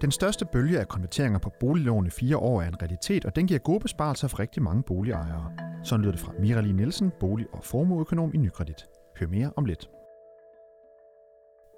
Den 0.00 0.10
største 0.10 0.46
bølge 0.52 0.80
af 0.80 0.88
konverteringer 0.88 1.38
på 1.38 1.50
boliglån 1.60 2.06
i 2.06 2.10
fire 2.10 2.36
år 2.36 2.62
er 2.62 2.68
en 2.68 2.82
realitet, 2.82 3.24
og 3.24 3.36
den 3.36 3.46
giver 3.46 3.60
gode 3.60 3.80
besparelser 3.80 4.28
for 4.28 4.38
rigtig 4.38 4.62
mange 4.62 4.82
boligejere. 4.82 5.52
Sådan 5.84 6.02
lyder 6.02 6.12
det 6.12 6.20
fra 6.20 6.32
Mirali 6.40 6.72
Nielsen, 6.72 7.12
bolig- 7.20 7.54
og 7.54 7.64
formueøkonom 7.64 8.30
i 8.34 8.36
Nykredit. 8.36 8.86
Hør 9.20 9.26
mere 9.26 9.52
om 9.56 9.64
lidt. 9.64 9.90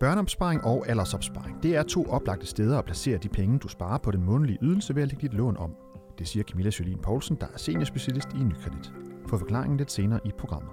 Børneopsparing 0.01 0.65
og 0.65 0.89
aldersopsparing, 0.89 1.63
det 1.63 1.77
er 1.77 1.83
to 1.83 2.05
oplagte 2.05 2.47
steder 2.47 2.79
at 2.79 2.85
placere 2.85 3.19
de 3.19 3.29
penge, 3.29 3.59
du 3.59 3.69
sparer 3.69 3.99
på 3.99 4.11
den 4.11 4.23
månedlige 4.23 4.59
ydelse 4.63 4.95
ved 4.95 5.03
at 5.03 5.09
lægge 5.09 5.29
dit 5.29 5.35
lån 5.35 5.57
om. 5.57 5.77
Det 6.19 6.29
siger 6.29 6.45
Camilla 6.45 6.71
Jolien 6.81 6.99
Poulsen, 6.99 7.37
der 7.41 7.47
er 7.55 7.59
seniorspecialist 7.59 8.29
i 8.33 8.45
Nykredit. 8.45 8.93
Få 9.29 9.39
forklaringen 9.39 9.77
lidt 9.77 9.93
senere 9.93 10.21
i 10.25 10.31
programmet. 10.39 10.73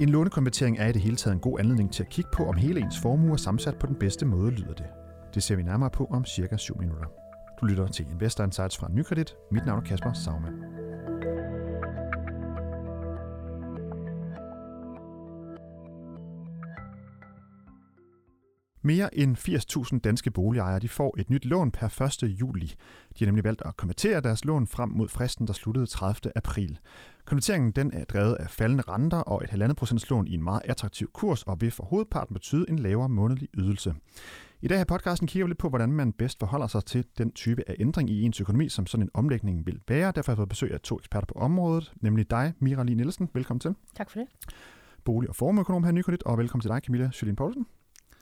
En 0.00 0.08
lånekonvertering 0.08 0.78
er 0.78 0.86
i 0.86 0.92
det 0.92 1.02
hele 1.02 1.16
taget 1.16 1.34
en 1.34 1.40
god 1.40 1.60
anledning 1.60 1.92
til 1.92 2.02
at 2.02 2.08
kigge 2.08 2.30
på, 2.34 2.44
om 2.44 2.56
hele 2.56 2.80
ens 2.80 2.98
formue 3.02 3.32
er 3.32 3.36
sammensat 3.36 3.78
på 3.78 3.86
den 3.86 3.96
bedste 3.96 4.26
måde, 4.26 4.50
lyder 4.50 4.74
det. 4.74 4.86
Det 5.34 5.42
ser 5.42 5.56
vi 5.56 5.62
nærmere 5.62 5.90
på 5.90 6.04
om 6.10 6.24
cirka 6.24 6.56
7 6.56 6.78
minutter. 6.78 7.06
Du 7.60 7.66
lytter 7.66 7.86
til 7.86 8.06
Investor 8.10 8.44
Insights 8.44 8.78
fra 8.78 8.88
Nykredit. 8.90 9.34
Mit 9.52 9.66
navn 9.66 9.78
er 9.78 9.84
Kasper 9.84 10.12
Saumann. 10.12 10.54
Mere 18.84 19.18
end 19.18 19.36
80.000 19.36 19.98
danske 19.98 20.30
boligejere 20.30 20.78
de 20.78 20.88
får 20.88 21.14
et 21.18 21.30
nyt 21.30 21.44
lån 21.44 21.70
per 21.70 22.02
1. 22.22 22.22
juli. 22.40 22.74
De 23.18 23.24
har 23.24 23.26
nemlig 23.26 23.44
valgt 23.44 23.62
at 23.64 23.76
konvertere 23.76 24.20
deres 24.20 24.44
lån 24.44 24.66
frem 24.66 24.88
mod 24.88 25.08
fristen, 25.08 25.46
der 25.46 25.52
sluttede 25.52 25.86
30. 25.86 26.32
april. 26.36 26.78
Konverteringen 27.24 27.72
den 27.72 27.92
er 27.92 28.04
drevet 28.04 28.34
af 28.34 28.50
faldende 28.50 28.84
renter 28.88 29.18
og 29.18 29.44
et 29.44 29.48
1,5% 29.48 30.06
lån 30.10 30.26
i 30.26 30.34
en 30.34 30.44
meget 30.44 30.62
attraktiv 30.64 31.10
kurs, 31.14 31.42
og 31.42 31.60
vil 31.60 31.70
for 31.70 31.84
hovedparten 31.84 32.34
betyde 32.34 32.66
en 32.68 32.78
lavere 32.78 33.08
månedlig 33.08 33.48
ydelse. 33.54 33.94
I 34.64 34.68
dag 34.68 34.78
her 34.78 34.84
podcasten 34.84 35.28
kigger 35.28 35.46
vi 35.46 35.50
lidt 35.50 35.58
på, 35.58 35.68
hvordan 35.68 35.92
man 35.92 36.12
bedst 36.12 36.38
forholder 36.38 36.66
sig 36.66 36.84
til 36.84 37.04
den 37.18 37.32
type 37.32 37.62
af 37.66 37.76
ændring 37.78 38.10
i 38.10 38.22
ens 38.22 38.40
økonomi, 38.40 38.68
som 38.68 38.86
sådan 38.86 39.06
en 39.06 39.10
omlægning 39.14 39.66
vil 39.66 39.80
være. 39.88 40.12
Derfor 40.16 40.32
har 40.32 40.32
jeg 40.32 40.36
fået 40.36 40.48
besøg 40.48 40.72
af 40.72 40.80
to 40.80 40.98
eksperter 40.98 41.26
på 41.26 41.34
området, 41.34 41.92
nemlig 42.00 42.30
dig, 42.30 42.52
Mira 42.58 42.84
Lee 42.84 42.94
Nielsen. 42.94 43.28
Velkommen 43.34 43.60
til. 43.60 43.74
Tak 43.96 44.10
for 44.10 44.18
det. 44.18 44.28
Bolig- 45.04 45.28
og 45.28 45.36
formueøkonom 45.36 45.84
her 45.84 45.90
i 45.90 45.94
Nykredit, 45.94 46.22
og 46.22 46.38
velkommen 46.38 46.60
til 46.60 46.70
dig, 46.70 46.80
Camilla 46.84 47.10
Jolien 47.22 47.36
Poulsen. 47.36 47.66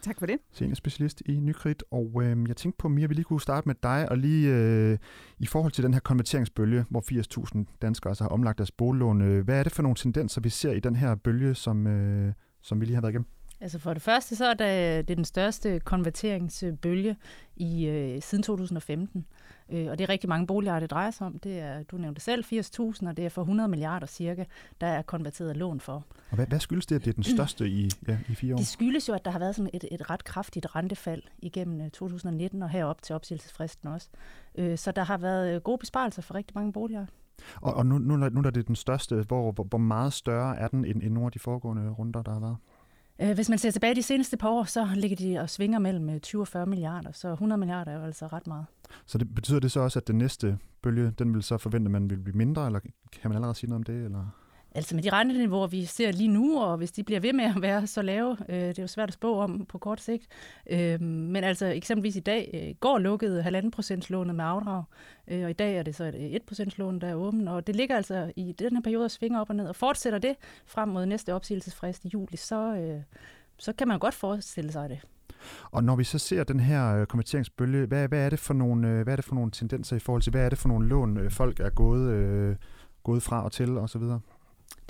Tak 0.03 0.19
for 0.19 0.27
det. 0.27 0.39
Seniorspecialist 0.53 1.23
i 1.27 1.41
Nykredit. 1.41 1.85
Og 1.91 2.23
øh, 2.23 2.49
jeg 2.49 2.57
tænkte 2.57 2.79
på, 2.79 2.89
Mia, 2.89 3.07
vi 3.07 3.15
lige 3.15 3.25
kunne 3.25 3.41
starte 3.41 3.69
med 3.69 3.75
dig, 3.83 4.09
og 4.11 4.19
lige 4.19 4.55
øh, 4.55 4.99
i 5.39 5.47
forhold 5.47 5.73
til 5.73 5.85
den 5.85 5.95
her 5.95 6.01
konverteringsbølge, 6.01 6.85
hvor 6.91 7.01
80.000 7.57 7.65
danskere 7.83 8.11
altså 8.11 8.25
har 8.25 8.29
omlagt 8.29 8.59
deres 8.59 8.71
boliglån. 8.71 9.21
Øh, 9.23 9.45
hvad 9.45 9.59
er 9.59 9.63
det 9.63 9.73
for 9.73 9.83
nogle 9.83 9.97
tendenser, 9.97 10.41
vi 10.41 10.49
ser 10.49 10.73
i 10.73 10.81
den 10.81 10.97
her 10.97 11.15
bølge, 11.15 11.55
som, 11.55 11.87
øh, 11.87 12.33
som 12.63 12.81
vi 12.81 12.87
lige 12.87 12.95
har 12.95 13.03
været 13.03 13.13
igennem? 13.13 13.29
Altså 13.61 13.79
for 13.79 13.95
det 13.95 14.03
første, 14.03 14.37
så 14.37 14.45
er 14.45 14.55
det, 14.55 15.09
det 15.09 15.15
er 15.15 15.17
den 15.17 15.25
største 15.25 15.81
konverteringsbølge 15.81 17.17
i 17.57 17.87
øh, 17.87 18.23
siden 18.23 18.43
2015. 18.43 19.27
Øh, 19.73 19.91
og 19.91 19.99
det 19.99 20.05
er 20.05 20.09
rigtig 20.09 20.29
mange 20.29 20.47
boligejere, 20.47 20.81
det 20.81 20.91
drejer 20.91 21.11
sig 21.11 21.27
om. 21.27 21.39
Det 21.39 21.59
er, 21.59 21.83
du 21.83 21.97
nævnte 21.97 22.21
selv, 22.21 22.45
80.000, 22.45 23.09
og 23.09 23.17
det 23.17 23.25
er 23.25 23.29
for 23.29 23.43
100 23.43 23.69
milliarder 23.69 24.07
cirka, 24.07 24.45
der 24.81 24.87
er 24.87 25.03
konverteret 25.03 25.57
lån 25.57 25.81
for. 25.81 26.05
Og 26.31 26.37
hvad, 26.37 26.47
hvad 26.47 26.61
skyldes 26.61 26.87
det, 26.87 26.97
at 26.97 27.05
det 27.05 27.11
er 27.11 27.15
den 27.15 27.23
største 27.23 27.69
i, 27.69 27.91
ja, 28.09 28.19
i 28.29 28.35
fire 28.35 28.55
år? 28.55 28.59
Det 28.59 28.67
skyldes 28.67 29.09
jo, 29.09 29.15
at 29.15 29.25
der 29.25 29.31
har 29.31 29.39
været 29.39 29.57
sådan 29.57 29.71
et, 29.73 29.85
et 29.91 30.11
ret 30.11 30.25
kraftigt 30.25 30.77
rentefald 30.77 31.23
igennem 31.39 31.91
2019 31.91 32.63
og 32.63 32.71
herop 32.71 33.03
til 33.03 33.15
opsigelsesfristen 33.15 33.89
også. 33.89 34.09
Øh, 34.55 34.79
så 34.79 34.93
der 34.93 35.05
har 35.05 35.19
været 35.19 35.63
gode 35.63 35.79
besparelser 35.79 36.23
for 36.23 36.35
rigtig 36.35 36.55
mange 36.55 36.73
boligejere. 36.73 37.07
Og, 37.61 37.75
og 37.75 37.87
nu, 37.87 37.99
nu, 37.99 38.17
nu 38.17 38.41
er 38.41 38.51
det 38.51 38.67
den 38.67 38.77
største. 38.77 39.23
Hvor, 39.23 39.53
hvor, 39.53 39.65
hvor 39.65 39.79
meget 39.79 40.13
større 40.13 40.57
er 40.57 40.69
den 40.69 40.85
end, 40.85 41.03
end 41.03 41.13
nogle 41.13 41.27
af 41.27 41.33
de 41.33 41.39
foregående 41.39 41.91
runder, 41.91 42.23
der 42.23 42.33
har 42.33 42.41
været? 42.41 42.57
Øh, 43.23 43.35
hvis 43.35 43.49
man 43.49 43.59
ser 43.59 43.71
tilbage 43.71 43.95
de 43.95 44.03
seneste 44.03 44.37
par 44.37 44.49
år, 44.49 44.65
så 44.65 44.89
ligger 44.95 45.17
de 45.17 45.39
og 45.39 45.51
svinger 45.51 45.79
mellem 45.79 46.11
øh, 46.11 46.21
20 46.21 46.43
og 46.43 46.49
40 46.49 46.67
milliarder, 46.67 47.13
så 47.13 47.33
100 47.33 47.59
milliarder 47.59 47.93
er 47.93 47.97
jo 47.97 48.05
altså 48.05 48.27
ret 48.27 48.47
meget. 48.47 48.67
Så 49.07 49.19
det 49.19 49.35
betyder 49.35 49.61
det 49.61 49.73
så 49.73 49.81
også, 49.81 49.99
at 49.99 50.09
den 50.09 50.19
næste 50.19 50.59
bølge, 50.83 51.13
den 51.19 51.35
vil 51.35 51.43
så 51.43 51.59
forvente, 51.59 51.89
at 51.89 51.93
man 51.93 52.11
vil 52.11 52.19
blive 52.19 52.37
mindre, 52.37 52.67
eller 52.67 52.81
kan 53.13 53.29
man 53.31 53.35
allerede 53.35 53.55
sige 53.55 53.71
noget 53.71 53.81
om 53.81 53.95
det? 53.95 54.05
Eller? 54.05 54.27
Altså 54.75 54.95
med 54.95 55.03
de 55.03 55.11
renteniveauer, 55.11 55.67
vi 55.67 55.85
ser 55.85 56.13
lige 56.13 56.29
nu, 56.29 56.61
og 56.61 56.77
hvis 56.77 56.93
de 56.93 57.05
bliver 57.05 57.21
ved 57.21 57.33
med 57.33 57.45
at 57.45 57.63
være 57.63 57.87
så 57.87 58.03
lave, 58.03 58.37
øh, 58.49 58.57
det 58.57 58.79
er 58.79 58.83
jo 58.83 58.87
svært 58.87 59.09
at 59.09 59.15
spå 59.15 59.39
om 59.39 59.67
på 59.69 59.79
kort 59.79 60.01
sigt. 60.01 60.27
Øh, 60.71 61.01
men 61.01 61.45
altså 61.45 61.67
eksempelvis 61.67 62.17
i 62.17 62.21
dag, 62.21 62.51
øh, 62.55 62.75
går 62.81 62.99
lukkede 62.99 63.43
1,5% 63.43 64.11
lånet 64.11 64.35
med 64.35 64.45
afdrag, 64.45 64.85
øh, 65.29 65.45
og 65.45 65.51
i 65.51 65.53
dag 65.53 65.77
er 65.77 65.83
det 65.83 65.95
så 65.95 66.05
et 66.05 66.15
øh, 66.15 66.65
1% 66.65 66.71
lån, 66.77 66.99
der 66.99 67.09
er 67.09 67.15
åben, 67.15 67.49
og 67.49 67.67
det 67.67 67.77
ligger 67.77 67.97
altså 67.97 68.33
i 68.37 68.53
den 68.53 68.77
her 68.77 68.83
periode 68.83 69.05
og 69.05 69.11
svinger 69.11 69.41
op 69.41 69.51
og 69.51 69.57
ned, 69.57 69.69
og 69.69 69.77
fortsætter 69.77 70.19
det 70.19 70.37
frem 70.67 70.89
mod 70.89 71.07
næste 71.07 71.35
opsigelsesfrist 71.35 72.05
i 72.05 72.09
juli, 72.09 72.37
så, 72.37 72.75
øh, 72.75 73.03
så 73.59 73.73
kan 73.73 73.89
man 73.89 73.99
godt 73.99 74.15
forestille 74.15 74.73
sig 74.73 74.89
det. 74.89 75.01
Og 75.71 75.85
når 75.85 75.97
vi 75.97 76.05
så 76.05 76.19
ser 76.19 76.45
den 76.45 76.61
her 76.61 76.97
øh, 76.97 77.07
konverteringsbølge, 77.07 77.87
hvad, 77.87 78.09
hvad, 78.09 78.25
er 78.27 78.31
det 78.31 78.39
for 78.39 78.55
nogle, 78.55 78.89
øh, 78.89 79.03
hvad 79.03 79.15
er 79.15 79.17
det 79.17 79.25
for 79.25 79.35
nogle 79.35 79.51
tendenser 79.51 79.97
i 79.97 79.99
forhold 79.99 80.23
til, 80.23 80.31
hvad 80.31 80.45
er 80.45 80.49
det 80.49 80.59
for 80.59 80.69
nogle 80.69 80.89
lån, 80.89 81.31
folk 81.31 81.61
er 81.61 81.71
gået, 81.71 82.11
øh, 82.11 82.57
gået 83.03 83.23
fra 83.23 83.45
og 83.45 83.53
til 83.53 83.79
osv.? 83.79 84.03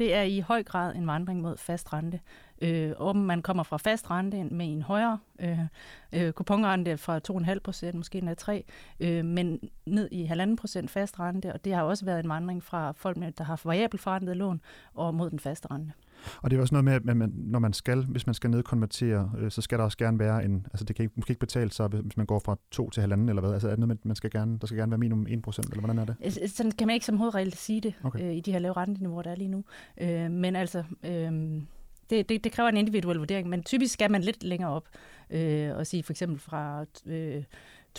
Det 0.01 0.15
er 0.15 0.23
i 0.23 0.41
høj 0.41 0.63
grad 0.63 0.95
en 0.97 1.07
vandring 1.07 1.41
mod 1.41 1.57
fast 1.57 1.93
rente. 1.93 2.21
Øh, 2.63 2.93
om 2.97 3.17
man 3.17 3.43
kommer 3.43 3.63
fra 3.63 3.77
fast 3.77 4.11
rente 4.11 4.45
med 4.45 4.73
en 4.73 4.83
højere 4.83 5.19
øh, 5.39 5.59
øh, 6.13 6.33
kuponrente 6.33 6.99
fra 6.99 7.21
2,5 7.31 7.59
procent, 7.59 7.95
måske 7.95 8.19
endda 8.19 8.35
3, 8.35 8.65
øh, 9.01 9.25
men 9.25 9.61
ned 9.87 10.09
i 10.13 10.27
1,5 10.27 10.57
procent 10.57 10.91
fast 10.91 11.21
rente, 11.21 11.53
og 11.53 11.65
det 11.65 11.75
har 11.75 11.83
også 11.83 12.05
været 12.05 12.21
en 12.25 12.29
vandring 12.29 12.63
fra 12.63 12.93
folk, 12.93 13.17
der 13.39 13.45
har 13.45 13.61
variabelt 13.65 14.03
forrentet 14.03 14.37
lån, 14.37 14.61
og 14.95 15.15
mod 15.15 15.31
den 15.31 15.39
faste 15.39 15.69
rente. 15.71 15.93
Og 16.43 16.51
det 16.51 16.57
er 16.57 16.61
også 16.61 16.75
noget 16.75 16.85
med, 16.85 16.93
at 16.93 17.05
man, 17.05 17.33
når 17.37 17.59
man 17.59 17.73
skal, 17.73 18.05
hvis 18.05 18.27
man 18.27 18.35
skal 18.35 18.51
nedkonvertere, 18.51 19.33
øh, 19.39 19.51
så 19.51 19.61
skal 19.63 19.79
der 19.79 19.85
også 19.85 19.99
gerne 19.99 20.19
være 20.19 20.45
en, 20.45 20.67
altså 20.73 20.85
det 20.85 20.97
kan 20.97 21.03
ikke, 21.03 21.13
måske 21.17 21.31
ikke 21.31 21.41
betale 21.41 21.73
sig, 21.73 21.89
hvis 21.89 22.17
man 22.17 22.27
går 22.27 22.39
fra 22.39 22.57
to 22.71 22.91
til 22.91 23.01
halvanden, 23.01 23.29
eller 23.29 23.43
hvad? 23.43 23.53
Altså 23.53 23.69
er 23.69 23.73
det 23.73 23.79
noget, 23.79 24.05
man 24.05 24.17
skal 24.17 24.31
gerne, 24.31 24.59
der 24.59 24.67
skal 24.67 24.79
gerne 24.79 24.91
være 24.91 24.99
minimum 24.99 25.27
1 25.29 25.43
procent, 25.43 25.67
eller 25.67 25.81
hvordan 25.81 25.99
er 25.99 26.05
det? 26.05 26.51
Sådan 26.51 26.73
kan 26.73 26.87
man 26.87 26.95
ikke 26.95 27.07
som 27.07 27.17
hovedregel 27.17 27.53
sige 27.53 27.81
det 27.81 27.95
okay. 28.05 28.25
øh, 28.25 28.37
i 28.37 28.41
de 28.41 28.53
her 28.53 28.59
lave 28.59 28.73
renteniveauer, 28.73 29.23
der 29.23 29.31
er 29.31 29.37
lige 29.37 29.49
nu. 29.49 29.65
Øh, 30.01 30.31
men 30.31 30.57
altså, 30.57 30.85
øh, 31.05 31.63
det, 32.11 32.29
det, 32.29 32.45
det 32.45 32.53
kræver 32.53 32.69
en 32.69 32.77
individuel 32.77 33.17
vurdering, 33.17 33.49
men 33.49 33.63
typisk 33.63 33.95
skal 33.95 34.11
man 34.11 34.23
lidt 34.23 34.45
længere 34.45 34.71
op 34.71 34.89
øh, 35.31 35.77
og 35.77 35.87
sige 35.87 36.03
for 36.03 36.13
eksempel 36.13 36.39
fra 36.39 36.85
øh, 37.07 37.43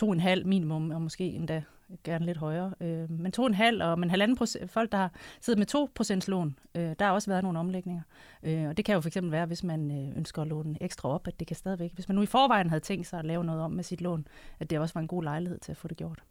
2,5 0.02 0.44
minimum, 0.44 0.90
og 0.90 1.02
måske 1.02 1.24
endda 1.24 1.62
gerne 2.04 2.26
lidt 2.26 2.38
højere. 2.38 2.74
Øh, 2.80 3.10
men 3.10 3.32
2,5 3.38 3.82
og 3.82 3.98
men 3.98 4.10
halvanden 4.10 4.36
procent, 4.36 4.70
folk, 4.70 4.92
der 4.92 4.98
har 4.98 5.12
siddet 5.40 5.58
med 5.58 5.66
2 5.66 5.90
procents 5.94 6.28
lån, 6.28 6.56
øh, 6.74 6.82
der 6.98 7.04
har 7.04 7.12
også 7.12 7.30
været 7.30 7.42
nogle 7.42 7.58
omlægninger. 7.58 8.02
Øh, 8.42 8.68
og 8.68 8.76
det 8.76 8.84
kan 8.84 8.94
jo 8.94 9.00
for 9.00 9.08
eksempel 9.08 9.32
være, 9.32 9.46
hvis 9.46 9.64
man 9.64 9.90
øh, 9.90 10.16
ønsker 10.16 10.42
at 10.42 10.48
låne 10.48 10.76
ekstra 10.80 11.08
op, 11.08 11.28
at 11.28 11.40
det 11.40 11.46
kan 11.46 11.56
stadigvæk, 11.56 11.94
hvis 11.94 12.08
man 12.08 12.14
nu 12.14 12.22
i 12.22 12.26
forvejen 12.26 12.68
havde 12.68 12.80
tænkt 12.80 13.06
sig 13.06 13.18
at 13.18 13.24
lave 13.24 13.44
noget 13.44 13.62
om 13.62 13.70
med 13.70 13.84
sit 13.84 14.00
lån, 14.00 14.26
at 14.60 14.70
det 14.70 14.78
også 14.78 14.94
var 14.94 15.00
en 15.00 15.06
god 15.06 15.22
lejlighed 15.22 15.58
til 15.58 15.72
at 15.72 15.76
få 15.76 15.88
det 15.88 15.96
gjort. 15.96 16.22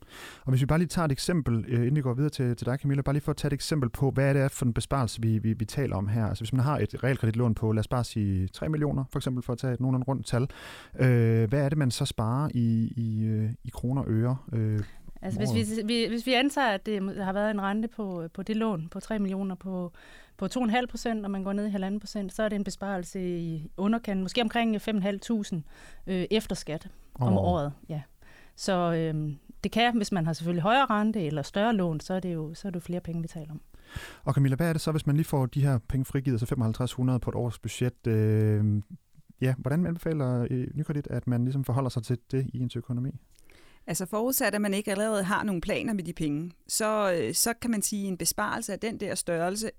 Og 0.43 0.49
hvis 0.49 0.61
vi 0.61 0.65
bare 0.65 0.79
lige 0.79 0.87
tager 0.87 1.05
et 1.05 1.11
eksempel, 1.11 1.65
øh, 1.67 1.79
inden 1.79 1.95
vi 1.95 2.01
går 2.01 2.13
videre 2.13 2.29
til, 2.29 2.55
til 2.55 2.65
dig 2.65 2.79
Camilla, 2.79 3.01
bare 3.01 3.13
lige 3.13 3.23
for 3.23 3.31
at 3.31 3.37
tage 3.37 3.49
et 3.49 3.53
eksempel 3.53 3.89
på, 3.89 4.11
hvad 4.11 4.33
det 4.33 4.41
er 4.41 4.47
for 4.47 4.65
en 4.65 4.73
besparelse, 4.73 5.21
vi, 5.21 5.37
vi, 5.37 5.53
vi 5.53 5.65
taler 5.65 5.95
om 5.95 6.07
her. 6.07 6.25
Altså 6.25 6.43
hvis 6.43 6.53
man 6.53 6.65
har 6.65 6.77
et 6.77 7.03
realkreditlån 7.03 7.55
på, 7.55 7.71
lad 7.71 7.79
os 7.79 7.87
bare 7.87 8.03
sige 8.03 8.47
3 8.47 8.69
millioner, 8.69 9.03
for 9.11 9.19
eksempel 9.19 9.43
for 9.43 9.53
at 9.53 9.59
tage 9.59 9.73
et 9.73 9.79
nogenlunde 9.79 10.05
rundt 10.07 10.25
tal, 10.25 10.47
øh, 10.99 11.49
hvad 11.49 11.65
er 11.65 11.69
det, 11.69 11.77
man 11.77 11.91
så 11.91 12.05
sparer 12.05 12.49
i, 12.53 12.93
i, 12.97 13.23
øh, 13.25 13.49
i 13.63 13.69
kroner 13.69 14.01
og 14.01 14.07
øre 14.09 14.37
øh, 14.53 14.79
Altså 15.21 15.39
hvis 15.39 15.79
vi, 15.85 16.05
hvis 16.07 16.25
vi 16.25 16.33
antager, 16.33 16.67
at 16.67 16.85
det 16.85 17.23
har 17.23 17.33
været 17.33 17.51
en 17.51 17.61
rente 17.61 17.87
på, 17.87 18.27
på 18.33 18.43
det 18.43 18.55
lån 18.55 18.87
på 18.91 18.99
3 18.99 19.19
millioner 19.19 19.55
på, 19.55 19.91
på 20.37 20.45
2,5 20.45 20.85
procent, 20.89 21.25
og 21.25 21.31
man 21.31 21.43
går 21.43 21.53
ned 21.53 21.67
i 21.67 21.75
1,5 21.75 21.99
procent, 21.99 22.33
så 22.33 22.43
er 22.43 22.49
det 22.49 22.55
en 22.55 22.63
besparelse 22.63 23.39
i 23.39 23.71
underkanten, 23.77 24.23
måske 24.23 24.41
omkring 24.41 24.75
5.500 24.75 25.61
øh, 26.07 26.25
efter 26.31 26.55
skat 26.55 26.87
oh. 27.15 27.27
om 27.27 27.37
året. 27.37 27.73
Ja. 27.89 28.01
Så 28.55 28.93
øh, 28.93 29.33
det 29.63 29.71
kan, 29.71 29.97
hvis 29.97 30.11
man 30.11 30.25
har 30.25 30.33
selvfølgelig 30.33 30.63
højere 30.63 30.85
rente 30.85 31.25
eller 31.25 31.41
større 31.41 31.75
lån, 31.75 31.99
så 31.99 32.13
er 32.13 32.19
det 32.19 32.33
jo, 32.33 32.53
så 32.53 32.67
er 32.67 32.69
det 32.69 32.75
jo 32.75 32.83
flere 32.83 33.01
penge, 33.01 33.21
vi 33.21 33.27
taler 33.27 33.51
om. 33.51 33.61
Og 34.23 34.33
Camilla, 34.33 34.55
hvad 34.55 34.69
er 34.69 34.73
det 34.73 34.81
så, 34.81 34.91
hvis 34.91 35.07
man 35.07 35.15
lige 35.15 35.25
får 35.25 35.45
de 35.45 35.61
her 35.61 35.79
penge 35.89 36.05
frigivet, 36.05 36.39
så 36.39 36.45
5500 36.45 37.19
på 37.19 37.29
et 37.29 37.35
års 37.35 37.59
budget? 37.59 38.07
Øh, 38.07 38.81
ja, 39.41 39.53
hvordan 39.57 39.85
anbefaler 39.85 40.47
øh, 40.51 40.67
Nykredit, 40.73 41.07
at 41.07 41.27
man 41.27 41.43
ligesom 41.43 41.63
forholder 41.63 41.89
sig 41.89 42.03
til 42.03 42.17
det 42.31 42.49
i 42.53 42.59
ens 42.59 42.75
økonomi? 42.75 43.11
Altså 43.87 44.05
forudsat, 44.05 44.55
at 44.55 44.61
man 44.61 44.73
ikke 44.73 44.91
allerede 44.91 45.23
har 45.23 45.43
nogle 45.43 45.61
planer 45.61 45.93
med 45.93 46.03
de 46.03 46.13
penge, 46.13 46.51
så, 46.67 47.13
øh, 47.13 47.33
så 47.33 47.53
kan 47.53 47.71
man 47.71 47.81
sige, 47.81 48.03
at 48.03 48.07
en 48.07 48.17
besparelse 48.17 48.73
af 48.73 48.79
den 48.79 48.99
der 48.99 49.15
størrelse 49.15 49.71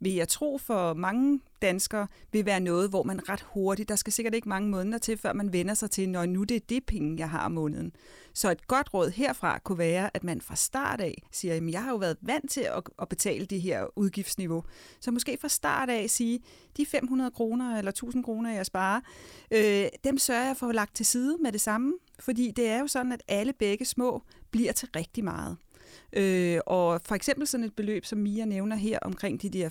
vil 0.00 0.14
jeg 0.14 0.28
tro 0.28 0.58
for 0.58 0.94
mange 0.94 1.40
danskere, 1.62 2.06
vil 2.32 2.46
være 2.46 2.60
noget, 2.60 2.90
hvor 2.90 3.02
man 3.02 3.28
ret 3.28 3.46
hurtigt, 3.52 3.88
der 3.88 3.96
skal 3.96 4.12
sikkert 4.12 4.34
ikke 4.34 4.48
mange 4.48 4.70
måneder 4.70 4.98
til, 4.98 5.18
før 5.18 5.32
man 5.32 5.52
vender 5.52 5.74
sig 5.74 5.90
til, 5.90 6.08
når 6.08 6.26
nu 6.26 6.44
det 6.44 6.56
er 6.56 6.60
det 6.68 6.86
penge, 6.86 7.18
jeg 7.18 7.30
har 7.30 7.44
om 7.44 7.52
måneden. 7.52 7.92
Så 8.34 8.50
et 8.50 8.66
godt 8.66 8.94
råd 8.94 9.10
herfra 9.10 9.58
kunne 9.58 9.78
være, 9.78 10.10
at 10.14 10.24
man 10.24 10.40
fra 10.40 10.56
start 10.56 11.00
af 11.00 11.22
siger, 11.32 11.54
at 11.54 11.70
jeg 11.70 11.82
har 11.82 11.90
jo 11.90 11.96
været 11.96 12.16
vant 12.20 12.50
til 12.50 12.60
at, 12.60 12.82
at 13.02 13.08
betale 13.08 13.46
det 13.46 13.62
her 13.62 13.98
udgiftsniveau. 13.98 14.64
Så 15.00 15.10
måske 15.10 15.38
fra 15.40 15.48
start 15.48 15.90
af 15.90 16.10
sige, 16.10 16.40
de 16.76 16.86
500 16.86 17.30
kroner 17.30 17.78
eller 17.78 17.90
1000 17.90 18.24
kroner, 18.24 18.54
jeg 18.54 18.66
sparer, 18.66 19.00
øh, 19.50 19.86
dem 20.04 20.18
sørger 20.18 20.46
jeg 20.46 20.56
for 20.56 20.68
at 20.68 20.74
lagt 20.74 20.96
til 20.96 21.06
side 21.06 21.36
med 21.42 21.52
det 21.52 21.60
samme, 21.60 21.92
fordi 22.18 22.50
det 22.50 22.68
er 22.68 22.78
jo 22.78 22.86
sådan, 22.86 23.12
at 23.12 23.22
alle 23.28 23.52
begge 23.52 23.84
små 23.84 24.22
bliver 24.50 24.72
til 24.72 24.88
rigtig 24.96 25.24
meget. 25.24 25.56
Øh, 26.12 26.58
og 26.66 27.00
for 27.04 27.14
eksempel 27.14 27.46
sådan 27.46 27.66
et 27.66 27.74
beløb, 27.76 28.04
som 28.04 28.18
Mia 28.18 28.44
nævner 28.44 28.76
her, 28.76 28.98
omkring 29.02 29.42
de 29.42 29.50
der 29.50 29.68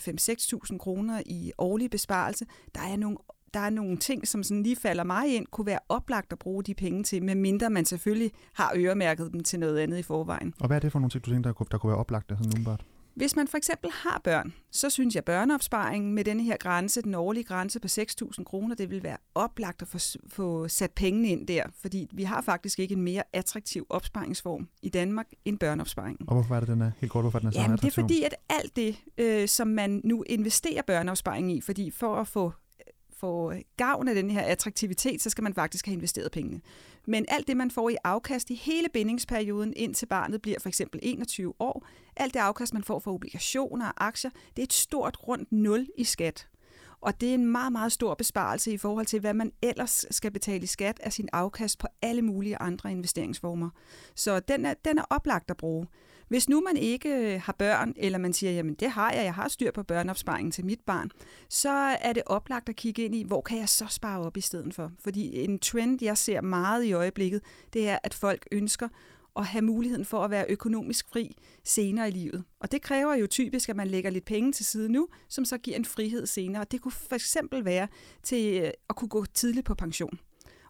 5-6.000 0.71 0.77
kroner 0.77 1.21
i 1.25 1.51
årlig 1.57 1.89
besparelse, 1.89 2.45
der 2.75 2.81
er 2.81 2.97
nogle 2.97 3.17
der 3.53 3.61
er 3.61 3.69
nogle 3.69 3.97
ting, 3.97 4.27
som 4.27 4.43
sådan 4.43 4.63
lige 4.63 4.75
falder 4.75 5.03
mig 5.03 5.35
ind, 5.35 5.45
kunne 5.51 5.65
være 5.65 5.79
oplagt 5.89 6.31
at 6.33 6.39
bruge 6.39 6.63
de 6.63 6.73
penge 6.73 7.03
til, 7.03 7.23
medmindre 7.23 7.69
man 7.69 7.85
selvfølgelig 7.85 8.31
har 8.53 8.73
øremærket 8.75 9.31
dem 9.31 9.43
til 9.43 9.59
noget 9.59 9.79
andet 9.79 9.97
i 9.97 10.01
forvejen. 10.01 10.53
Og 10.59 10.67
hvad 10.67 10.77
er 10.77 10.79
det 10.79 10.91
for 10.91 10.99
nogle 10.99 11.09
ting, 11.09 11.25
du 11.25 11.29
tænker, 11.29 11.49
der 11.49 11.53
kunne, 11.53 11.67
der 11.71 11.77
kunne 11.77 11.89
være 11.89 11.99
oplagt 11.99 12.29
sådan 12.29 12.45
umiddelbart? 12.45 12.85
Hvis 13.15 13.35
man 13.35 13.47
for 13.47 13.57
eksempel 13.57 13.91
har 13.93 14.21
børn, 14.23 14.53
så 14.71 14.89
synes 14.89 15.15
jeg, 15.15 15.21
at 15.21 15.25
børneopsparingen 15.25 16.13
med 16.13 16.23
denne 16.23 16.43
her 16.43 16.57
grænse, 16.57 17.01
den 17.01 17.15
årlige 17.15 17.43
grænse 17.43 17.79
på 17.79 17.87
6.000 17.87 18.43
kroner, 18.43 18.75
det 18.75 18.89
vil 18.89 19.03
være 19.03 19.17
oplagt 19.35 19.81
at 19.81 19.87
få, 19.87 19.97
få 20.27 20.67
sat 20.67 20.91
pengene 20.91 21.27
ind 21.27 21.47
der, 21.47 21.63
fordi 21.81 22.07
vi 22.13 22.23
har 22.23 22.41
faktisk 22.41 22.79
ikke 22.79 22.93
en 22.93 23.01
mere 23.01 23.23
attraktiv 23.33 23.85
opsparingsform 23.89 24.67
i 24.81 24.89
Danmark 24.89 25.27
end 25.45 25.59
børneopsparingen. 25.59 26.29
Og 26.29 26.33
hvorfor 26.33 26.55
er 26.55 26.59
det, 26.59 26.69
den 26.69 26.81
er 26.81 26.91
helt 26.97 27.11
kort, 27.11 27.23
hvorfor 27.23 27.39
den 27.39 27.47
er 27.47 27.51
så 27.51 27.59
Jamen, 27.59 27.73
attraktiv? 27.73 27.89
det 27.91 27.97
er 27.97 28.01
fordi, 28.01 28.23
at 28.23 28.35
alt 28.49 28.75
det, 28.75 28.95
øh, 29.17 29.47
som 29.47 29.67
man 29.67 30.01
nu 30.03 30.23
investerer 30.23 30.81
børneopsparing 30.81 31.51
i, 31.51 31.61
fordi 31.61 31.91
for 31.91 32.15
at 32.15 32.27
få 32.27 32.53
får 33.19 33.55
gavn 33.77 34.07
af 34.07 34.15
den 34.15 34.29
her 34.29 34.41
attraktivitet, 34.41 35.21
så 35.21 35.29
skal 35.29 35.43
man 35.43 35.53
faktisk 35.53 35.85
have 35.85 35.93
investeret 35.93 36.31
pengene. 36.31 36.61
Men 37.07 37.25
alt 37.27 37.47
det, 37.47 37.57
man 37.57 37.71
får 37.71 37.89
i 37.89 37.95
afkast 38.03 38.49
i 38.49 38.55
hele 38.55 38.89
bindingsperioden, 38.93 39.73
indtil 39.75 40.05
barnet 40.05 40.41
bliver 40.41 40.59
for 40.59 40.69
eksempel 40.69 40.99
21 41.03 41.53
år, 41.59 41.87
alt 42.15 42.33
det 42.33 42.39
afkast, 42.39 42.73
man 42.73 42.83
får 42.83 42.99
fra 42.99 43.13
obligationer 43.13 43.85
og 43.85 44.05
aktier, 44.07 44.31
det 44.55 44.61
er 44.61 44.63
et 44.63 44.73
stort 44.73 45.27
rundt 45.27 45.51
nul 45.51 45.87
i 45.97 46.03
skat. 46.03 46.47
Og 47.01 47.21
det 47.21 47.29
er 47.29 47.33
en 47.33 47.45
meget, 47.45 47.71
meget 47.71 47.91
stor 47.91 48.13
besparelse 48.13 48.71
i 48.71 48.77
forhold 48.77 49.05
til, 49.05 49.19
hvad 49.19 49.33
man 49.33 49.51
ellers 49.61 50.05
skal 50.11 50.31
betale 50.31 50.63
i 50.63 50.67
skat 50.67 50.99
af 50.99 51.13
sin 51.13 51.29
afkast 51.33 51.79
på 51.79 51.87
alle 52.01 52.21
mulige 52.21 52.57
andre 52.57 52.91
investeringsformer. 52.91 53.69
Så 54.15 54.39
den 54.39 54.65
er, 54.65 54.73
den 54.85 54.97
er 54.97 55.03
oplagt 55.09 55.51
at 55.51 55.57
bruge. 55.57 55.87
Hvis 56.27 56.49
nu 56.49 56.61
man 56.61 56.77
ikke 56.77 57.09
øh, 57.09 57.41
har 57.41 57.53
børn, 57.53 57.93
eller 57.97 58.17
man 58.17 58.33
siger, 58.33 58.51
jamen 58.51 58.73
det 58.73 58.89
har 58.89 59.11
jeg, 59.11 59.23
jeg 59.23 59.33
har 59.33 59.47
styr 59.47 59.71
på 59.71 59.83
børneopsparingen 59.83 60.51
til 60.51 60.65
mit 60.65 60.79
barn, 60.85 61.11
så 61.49 61.69
er 62.01 62.13
det 62.13 62.23
oplagt 62.25 62.69
at 62.69 62.75
kigge 62.75 63.05
ind 63.05 63.15
i, 63.15 63.23
hvor 63.23 63.41
kan 63.41 63.57
jeg 63.57 63.69
så 63.69 63.85
spare 63.89 64.19
op 64.19 64.37
i 64.37 64.41
stedet 64.41 64.73
for? 64.73 64.91
Fordi 64.99 65.43
en 65.43 65.59
trend, 65.59 66.03
jeg 66.03 66.17
ser 66.17 66.41
meget 66.41 66.83
i 66.83 66.93
øjeblikket, 66.93 67.41
det 67.73 67.89
er, 67.89 67.97
at 68.03 68.13
folk 68.13 68.47
ønsker 68.51 68.87
at 69.35 69.45
have 69.45 69.61
muligheden 69.61 70.05
for 70.05 70.23
at 70.23 70.31
være 70.31 70.45
økonomisk 70.49 71.09
fri 71.09 71.37
senere 71.63 72.07
i 72.07 72.11
livet. 72.11 72.43
Og 72.59 72.71
det 72.71 72.81
kræver 72.81 73.15
jo 73.15 73.27
typisk, 73.27 73.69
at 73.69 73.75
man 73.75 73.87
lægger 73.87 74.09
lidt 74.09 74.25
penge 74.25 74.51
til 74.51 74.65
side 74.65 74.91
nu, 74.91 75.07
som 75.29 75.45
så 75.45 75.57
giver 75.57 75.77
en 75.77 75.85
frihed 75.85 76.25
senere. 76.25 76.65
Det 76.71 76.81
kunne 76.81 76.91
for 76.91 77.15
eksempel 77.15 77.65
være 77.65 77.87
til 78.23 78.61
øh, 78.63 78.71
at 78.89 78.95
kunne 78.95 79.09
gå 79.09 79.25
tidligt 79.25 79.65
på 79.65 79.75
pension. 79.75 80.19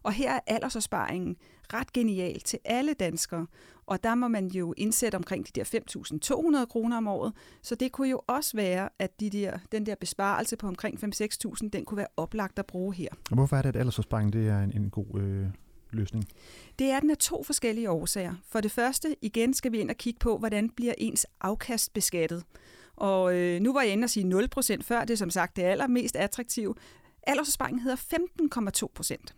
Og 0.02 0.12
her 0.12 0.32
er 0.32 0.40
aldersopsparingen 0.46 1.36
ret 1.74 1.92
genial 1.92 2.40
til 2.40 2.58
alle 2.64 2.94
danskere. 2.94 3.46
Og 3.86 4.04
der 4.04 4.14
må 4.14 4.28
man 4.28 4.46
jo 4.48 4.74
indsætte 4.76 5.16
omkring 5.16 5.46
de 5.46 5.60
der 5.60 5.64
5.200 6.60 6.66
kroner 6.66 6.96
om 6.96 7.08
året. 7.08 7.32
Så 7.62 7.74
det 7.74 7.92
kunne 7.92 8.08
jo 8.08 8.20
også 8.26 8.56
være, 8.56 8.88
at 8.98 9.20
de 9.20 9.30
der, 9.30 9.58
den 9.72 9.86
der 9.86 9.94
besparelse 9.94 10.56
på 10.56 10.66
omkring 10.66 11.04
5-6.000, 11.04 11.68
den 11.72 11.84
kunne 11.84 11.98
være 11.98 12.06
oplagt 12.16 12.58
at 12.58 12.66
bruge 12.66 12.94
her. 12.94 13.08
Og 13.30 13.34
hvorfor 13.34 13.56
er 13.56 13.62
det, 13.62 13.68
at 13.68 13.76
aldersopsparing 13.76 14.32
det 14.32 14.48
er 14.48 14.58
en, 14.58 14.72
en 14.76 14.90
god 14.90 15.20
øh, 15.20 15.46
løsning? 15.90 16.24
Det 16.78 16.90
er 16.90 17.00
den 17.00 17.10
af 17.10 17.18
to 17.18 17.42
forskellige 17.42 17.90
årsager. 17.90 18.34
For 18.48 18.60
det 18.60 18.70
første, 18.70 19.16
igen 19.22 19.54
skal 19.54 19.72
vi 19.72 19.78
ind 19.78 19.90
og 19.90 19.96
kigge 19.96 20.18
på, 20.18 20.38
hvordan 20.38 20.70
bliver 20.70 20.94
ens 20.98 21.26
afkast 21.40 21.92
beskattet. 21.92 22.44
Og 22.96 23.36
øh, 23.36 23.60
nu 23.60 23.72
var 23.72 23.82
jeg 23.82 23.92
inde 23.92 24.04
og 24.04 24.10
sige 24.10 24.48
0% 24.58 24.82
før, 24.82 25.00
det 25.00 25.10
er 25.10 25.16
som 25.16 25.30
sagt 25.30 25.56
det 25.56 25.62
allermest 25.62 26.16
attraktive. 26.16 26.74
Aldersopsparingen 27.22 27.82
hedder 27.82 27.96
15,2 28.82 28.86
procent. 28.94 29.34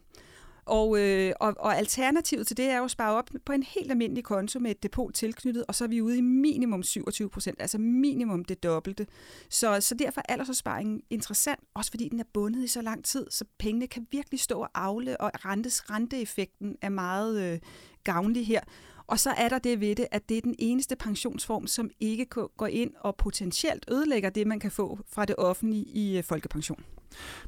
Og, 0.69 1.00
øh, 1.00 1.32
og, 1.41 1.55
og 1.59 1.76
alternativet 1.76 2.47
til 2.47 2.56
det 2.56 2.65
er 2.65 2.79
jo 2.79 2.85
at 2.85 2.91
spare 2.91 3.15
op 3.15 3.31
på 3.44 3.53
en 3.53 3.62
helt 3.62 3.91
almindelig 3.91 4.25
konto 4.25 4.59
med 4.59 4.70
et 4.70 4.82
depot 4.82 5.15
tilknyttet, 5.15 5.65
og 5.69 5.75
så 5.75 5.85
er 5.85 5.88
vi 5.88 6.00
ude 6.00 6.19
i 6.19 6.20
minimum 6.20 6.82
27 6.82 7.31
procent, 7.31 7.61
altså 7.61 7.79
minimum 7.79 8.44
det 8.44 8.62
dobbelte. 8.62 9.06
Så, 9.49 9.81
så 9.81 9.94
derfor 9.94 10.20
er 10.20 10.32
aldersopsparingen 10.32 11.03
interessant, 11.11 11.61
også 11.75 11.91
fordi 11.91 12.09
den 12.09 12.20
er 12.20 12.25
bundet 12.32 12.65
i 12.65 12.69
så 12.69 12.82
lang 12.82 13.05
tid, 13.05 13.26
så 13.31 13.44
pengene 13.59 13.87
kan 13.87 14.06
virkelig 14.11 14.41
stå 14.41 14.61
og 14.61 14.70
afle, 14.75 15.20
og 15.20 15.31
rentes, 15.44 15.91
renteeffekten 15.91 16.76
er 16.82 16.88
meget 16.88 17.43
øh, 17.43 17.59
gavnlig 18.05 18.47
her. 18.47 18.61
Og 19.08 19.19
så 19.19 19.31
er 19.31 19.49
der 19.49 19.58
det 19.58 19.81
ved 19.81 19.94
det, 19.94 20.06
at 20.10 20.28
det 20.28 20.37
er 20.37 20.40
den 20.40 20.55
eneste 20.58 20.96
pensionsform, 20.96 21.66
som 21.66 21.90
ikke 22.00 22.26
går 22.56 22.66
ind 22.66 22.90
og 23.00 23.16
potentielt 23.16 23.84
ødelægger 23.90 24.31
det, 24.31 24.46
man 24.46 24.60
kan 24.60 24.70
få 24.70 24.99
fra 25.06 25.25
det 25.25 25.34
offentlige 25.38 25.84
i 25.84 26.19
øh, 26.19 26.25
folkepension. 26.25 26.84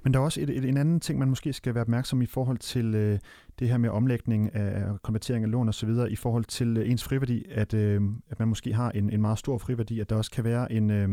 Men 0.03 0.15
der 0.15 0.21
er 0.21 0.25
også 0.25 0.41
et, 0.41 0.51
et, 0.51 0.65
en 0.65 0.77
anden 0.77 1.01
ting, 1.01 1.19
man 1.19 1.29
måske 1.29 1.53
skal 1.53 1.75
være 1.75 1.83
opmærksom 1.83 2.23
i 2.23 2.27
forhold 2.27 2.59
til 2.59 2.95
øh, 2.95 3.19
det 3.59 3.69
her 3.69 3.79
med 3.79 3.91
omlægning 3.91 4.55
af 4.55 5.03
konvertering 5.03 5.45
af 5.45 5.51
lån 5.51 5.69
og 5.69 5.75
så 5.75 5.87
videre, 5.87 6.11
i 6.11 6.17
forhold 6.17 6.45
til 6.45 6.77
øh, 6.77 6.91
ens 6.91 7.05
friværdi, 7.05 7.45
at, 7.51 7.75
øh, 7.75 8.01
at 8.31 8.39
man 8.39 8.49
måske 8.49 8.73
har 8.73 8.91
en, 8.91 9.11
en 9.11 9.21
meget 9.21 9.39
stor 9.39 9.59
friværdi, 9.59 10.01
at 10.01 10.11
der 10.11 10.17
også 10.17 10.31
kan 10.31 10.45
være 10.45 10.73
en, 10.73 10.91
øh, 10.91 11.09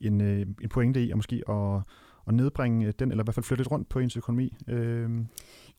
en, 0.00 0.20
øh, 0.20 0.40
en 0.40 0.68
pointe 0.70 1.04
i 1.04 1.10
at 1.10 1.16
måske 1.16 1.42
at, 1.48 1.82
at 2.26 2.34
nedbringe 2.34 2.92
den, 2.92 3.10
eller 3.10 3.24
i 3.24 3.26
hvert 3.26 3.34
fald 3.34 3.44
flytte 3.44 3.60
lidt 3.60 3.70
rundt 3.70 3.88
på 3.88 3.98
ens 3.98 4.16
økonomi. 4.16 4.54
Øh. 4.68 5.10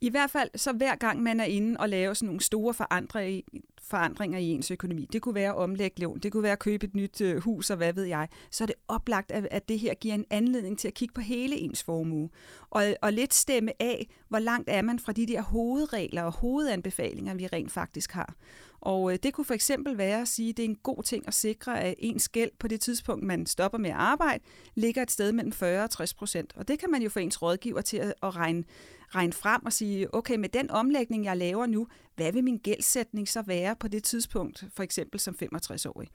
I 0.02 0.10
hvert 0.10 0.30
fald 0.30 0.50
så 0.56 0.74
hver 0.74 0.96
gang 0.96 1.24
man 1.24 1.40
er 1.40 1.44
inde 1.44 1.80
og 1.80 1.90
lave 1.90 2.16
sådan 2.16 2.26
nogle 2.26 2.42
store 2.42 2.74
forandringer, 2.74 3.42
forandringer 3.90 4.40
i 4.40 4.46
ens 4.46 4.72
økonomi, 4.72 5.08
det 5.14 5.22
kunne 5.22 5.36
være 5.36 5.50
at 5.50 5.56
omlægge 5.56 6.02
lån, 6.02 6.20
det 6.20 6.32
kunne 6.32 6.44
være 6.44 6.52
at 6.52 6.60
købe 6.60 6.86
et 6.86 6.96
nyt 6.96 7.22
øh, 7.22 7.38
hus 7.38 7.70
og 7.70 7.78
hvad 7.78 7.94
ved 7.94 8.04
jeg, 8.04 8.28
så 8.52 8.64
er 8.64 8.66
det 8.66 8.76
oplagt, 8.88 9.32
at, 9.32 9.48
at 9.52 9.70
det 9.70 9.80
her 9.80 9.94
giver 9.94 10.16
en 10.16 10.26
anledning 10.30 10.80
til 10.80 10.88
at 10.88 10.94
kigge 10.94 11.14
på 11.14 11.22
hele 11.22 11.56
ens 11.56 11.84
formue. 11.84 12.30
Og, 12.70 12.96
og 13.02 13.14
lidt 13.14 13.34
stemme 13.34 13.72
af, 13.80 14.08
hvor 14.30 14.40
langt 14.40 14.70
er 14.70 14.82
man 14.82 15.00
fra 15.00 15.12
de 15.12 15.28
der 15.28 15.42
hovedregler 15.42 16.24
og 16.24 16.32
hovedanbefalinger, 16.32 17.34
vi 17.34 17.48
rent 17.48 17.72
faktisk 17.72 18.12
har. 18.12 18.34
Og 18.82 19.12
øh, 19.12 19.20
det 19.24 19.34
kunne 19.34 19.46
for 19.46 19.54
eksempel 19.54 19.98
være 19.98 20.22
at 20.22 20.28
sige, 20.28 20.50
at 20.50 20.58
det 20.58 20.66
er 20.66 20.70
en 20.70 20.76
god 20.84 21.04
ting 21.04 21.28
at 21.28 21.34
sikre, 21.34 21.82
at 21.82 21.96
ens 21.98 22.30
gæld 22.30 22.52
på 22.60 22.68
det 22.68 22.82
tidspunkt, 22.82 23.24
man 23.24 23.46
stopper 23.46 23.78
med 23.78 23.90
at 23.90 23.96
arbejde, 23.96 24.44
ligger 24.76 25.02
et 25.02 25.12
sted 25.12 25.32
mellem 25.32 25.52
40 25.52 25.84
og 25.84 25.90
60 25.90 26.14
procent. 26.14 26.54
Og 26.56 26.68
det 26.68 26.80
kan 26.80 26.92
man 26.92 27.02
jo 27.02 27.10
få 27.10 27.20
ens 27.20 27.42
rådgiver 27.42 27.82
til 27.82 27.98
at, 27.98 28.14
at 28.24 28.36
regne, 28.36 28.64
regne 29.10 29.34
frem 29.34 29.66
og 29.66 29.74
sige, 29.74 30.14
okay, 30.14 30.36
med 30.36 30.50
den 30.50 30.72
omlægning, 30.72 31.26
jeg 31.26 31.38
laver 31.38 31.66
nu, 31.66 31.88
hvad 32.18 32.32
vil 32.32 32.44
min 32.44 32.58
gældsætning 32.58 33.28
så 33.28 33.42
være 33.42 33.76
på 33.76 33.88
det 33.88 34.04
tidspunkt, 34.04 34.66
for 34.74 34.84
eksempel 34.84 35.20
som 35.20 35.36
65-årig? 35.44 36.08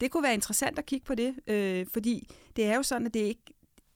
Det 0.00 0.10
kunne 0.10 0.22
være 0.22 0.34
interessant 0.34 0.78
at 0.78 0.86
kigge 0.86 1.04
på 1.04 1.14
det, 1.14 1.34
øh, 1.46 1.86
fordi 1.92 2.28
det 2.56 2.64
er 2.64 2.76
jo 2.76 2.82
sådan, 2.82 3.06
at 3.06 3.14
det 3.14 3.20
ikke, 3.20 3.42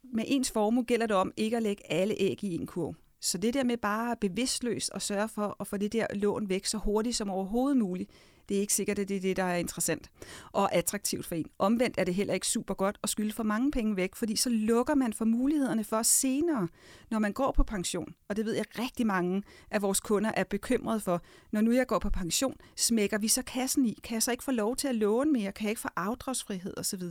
med 0.02 0.24
ens 0.26 0.50
formue 0.50 0.84
gælder 0.84 1.06
det 1.06 1.16
om 1.16 1.32
ikke 1.36 1.56
at 1.56 1.62
lægge 1.62 1.92
alle 1.92 2.14
æg 2.18 2.44
i 2.44 2.54
en 2.54 2.66
kurv. 2.66 2.94
Så 3.20 3.38
det 3.38 3.54
der 3.54 3.64
med 3.64 3.76
bare 3.76 4.16
bevidstløst 4.20 4.90
at 4.94 5.02
sørge 5.02 5.28
for 5.28 5.56
at 5.60 5.66
få 5.66 5.76
det 5.76 5.92
der 5.92 6.06
lån 6.14 6.48
væk 6.48 6.66
så 6.66 6.78
hurtigt 6.78 7.16
som 7.16 7.30
overhovedet 7.30 7.76
muligt, 7.76 8.10
det 8.48 8.56
er 8.56 8.60
ikke 8.60 8.74
sikkert, 8.74 8.98
at 8.98 9.08
det 9.08 9.16
er 9.16 9.20
det, 9.20 9.36
der 9.36 9.42
er 9.42 9.56
interessant 9.56 10.10
og 10.52 10.74
attraktivt 10.74 11.26
for 11.26 11.34
en. 11.34 11.46
Omvendt 11.58 11.98
er 11.98 12.04
det 12.04 12.14
heller 12.14 12.34
ikke 12.34 12.46
super 12.46 12.74
godt 12.74 12.98
at 13.02 13.08
skylde 13.08 13.32
for 13.32 13.42
mange 13.42 13.70
penge 13.70 13.96
væk, 13.96 14.14
fordi 14.14 14.36
så 14.36 14.50
lukker 14.50 14.94
man 14.94 15.12
for 15.12 15.24
mulighederne 15.24 15.84
for 15.84 16.02
senere, 16.02 16.68
når 17.10 17.18
man 17.18 17.32
går 17.32 17.52
på 17.52 17.62
pension. 17.62 18.14
Og 18.28 18.36
det 18.36 18.44
ved 18.44 18.54
jeg 18.54 18.64
rigtig 18.78 19.06
mange 19.06 19.42
af 19.70 19.82
vores 19.82 20.00
kunder 20.00 20.30
er 20.36 20.44
bekymrede 20.44 21.00
for. 21.00 21.22
Når 21.52 21.60
nu 21.60 21.72
jeg 21.72 21.86
går 21.86 21.98
på 21.98 22.10
pension, 22.10 22.56
smækker 22.76 23.18
vi 23.18 23.28
så 23.28 23.42
kassen 23.42 23.86
i? 23.86 23.98
Kan 24.02 24.14
jeg 24.14 24.22
så 24.22 24.30
ikke 24.30 24.44
få 24.44 24.52
lov 24.52 24.76
til 24.76 24.88
at 24.88 24.94
låne 24.94 25.32
mere? 25.32 25.52
Kan 25.52 25.64
jeg 25.64 25.70
ikke 25.70 25.80
få 25.80 25.88
afdragsfrihed 25.96 26.78
osv.? 26.78 27.02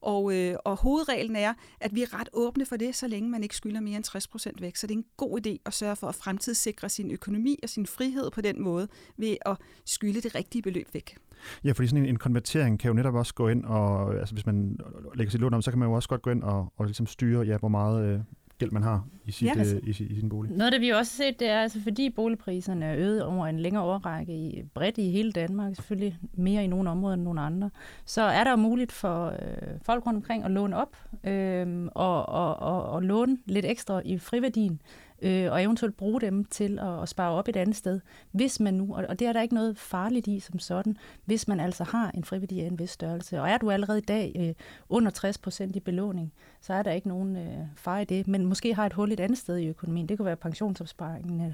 Og, 0.00 0.34
øh, 0.34 0.56
og 0.64 0.76
hovedreglen 0.76 1.36
er, 1.36 1.54
at 1.80 1.94
vi 1.94 2.02
er 2.02 2.20
ret 2.20 2.28
åbne 2.32 2.66
for 2.66 2.76
det, 2.76 2.94
så 2.94 3.08
længe 3.08 3.30
man 3.30 3.42
ikke 3.42 3.56
skylder 3.56 3.80
mere 3.80 3.96
end 3.96 4.04
60 4.04 4.28
procent 4.28 4.62
væk. 4.62 4.76
Så 4.76 4.86
det 4.86 4.94
er 4.94 4.98
en 4.98 5.04
god 5.16 5.46
idé 5.46 5.56
at 5.66 5.74
sørge 5.74 5.96
for 5.96 6.06
at 6.08 6.14
fremtidssikre 6.14 6.88
sin 6.88 7.10
økonomi 7.10 7.58
og 7.62 7.68
sin 7.68 7.86
frihed 7.86 8.30
på 8.30 8.40
den 8.40 8.62
måde, 8.62 8.88
ved 9.16 9.36
at 9.46 9.56
skylde 9.84 10.20
det 10.20 10.34
rigtige 10.34 10.62
beløb 10.62 10.94
væk. 10.94 11.16
Ja, 11.64 11.72
fordi 11.72 11.88
sådan 11.88 12.02
en, 12.02 12.08
en 12.08 12.16
konvertering 12.16 12.80
kan 12.80 12.88
jo 12.88 12.94
netop 12.94 13.14
også 13.14 13.34
gå 13.34 13.48
ind, 13.48 13.64
og 13.64 14.14
altså 14.14 14.34
hvis 14.34 14.46
man 14.46 14.78
lægger 15.14 15.30
sit 15.30 15.40
lån 15.40 15.54
om, 15.54 15.62
så 15.62 15.70
kan 15.70 15.78
man 15.78 15.88
jo 15.88 15.92
også 15.92 16.08
godt 16.08 16.22
gå 16.22 16.30
ind 16.30 16.42
og, 16.42 16.72
og 16.76 16.84
ligesom 16.84 17.06
styre, 17.06 17.42
ja, 17.42 17.58
hvor 17.58 17.68
meget 17.68 18.06
øh, 18.06 18.20
gæld 18.58 18.70
man 18.70 18.82
har 18.82 19.04
i, 19.24 19.32
sit, 19.32 19.46
ja, 19.46 19.52
altså, 19.58 19.76
øh, 19.76 19.82
i, 19.82 19.90
i 19.90 20.20
sin 20.20 20.28
bolig. 20.28 20.50
Noget 20.50 20.64
af 20.64 20.70
det, 20.70 20.80
vi 20.80 20.90
også 20.90 21.22
har 21.22 21.28
set, 21.28 21.40
det 21.40 21.48
er, 21.48 21.60
altså, 21.60 21.80
fordi 21.82 22.10
boligpriserne 22.10 22.84
er 22.84 22.96
øget 22.96 23.24
over 23.24 23.46
en 23.46 23.60
længere 23.60 23.82
årrække 23.82 24.32
i, 24.32 24.62
bredt 24.74 24.98
i 24.98 25.10
hele 25.10 25.32
Danmark, 25.32 25.74
selvfølgelig 25.74 26.18
mere 26.34 26.64
i 26.64 26.66
nogle 26.66 26.90
områder 26.90 27.14
end 27.14 27.22
nogle 27.22 27.40
andre, 27.40 27.70
så 28.04 28.22
er 28.22 28.44
der 28.44 28.56
muligt 28.56 28.92
for 28.92 29.26
øh, 29.26 29.78
folk 29.82 30.06
rundt 30.06 30.16
omkring 30.16 30.44
at 30.44 30.50
låne 30.50 30.76
op 30.76 30.96
øh, 31.24 31.88
og, 31.94 32.28
og, 32.28 32.56
og, 32.56 32.82
og 32.90 33.02
låne 33.02 33.38
lidt 33.46 33.64
ekstra 33.64 34.02
i 34.04 34.18
friværdien 34.18 34.80
øh, 35.22 35.52
og 35.52 35.62
eventuelt 35.62 35.96
bruge 35.96 36.20
dem 36.20 36.44
til 36.44 36.78
at, 36.78 37.02
at 37.02 37.08
spare 37.08 37.30
op 37.30 37.48
et 37.48 37.56
andet 37.56 37.76
sted, 37.76 38.00
hvis 38.30 38.60
man 38.60 38.74
nu, 38.74 38.94
og 38.94 39.18
det 39.18 39.26
er 39.26 39.32
der 39.32 39.42
ikke 39.42 39.54
noget 39.54 39.78
farligt 39.78 40.26
i 40.26 40.40
som 40.40 40.58
sådan, 40.58 40.96
hvis 41.24 41.48
man 41.48 41.60
altså 41.60 41.84
har 41.84 42.10
en 42.14 42.24
friværdi 42.24 42.60
af 42.60 42.66
en 42.66 42.78
vis 42.78 42.90
størrelse. 42.90 43.40
Og 43.40 43.50
er 43.50 43.58
du 43.58 43.70
allerede 43.70 43.98
i 43.98 44.04
dag 44.08 44.32
øh, 44.38 44.54
under 44.88 45.10
60 45.10 45.38
procent 45.38 45.76
i 45.76 45.80
belåning, 45.80 46.32
så 46.60 46.74
er 46.74 46.82
der 46.82 46.92
ikke 46.92 47.08
nogen 47.08 47.36
øh, 47.36 47.66
far 47.76 47.98
i 47.98 48.04
det, 48.04 48.28
men 48.28 48.46
måske 48.46 48.74
har 48.74 48.86
et 48.86 48.92
hul 48.92 49.12
et 49.12 49.20
andet 49.20 49.38
sted 49.38 49.56
i 49.56 49.68
økonomien. 49.68 50.08
Det 50.08 50.18
kunne 50.18 50.26
være 50.26 50.36
pensionsopsparingen, 50.36 51.40
øh, 51.40 51.52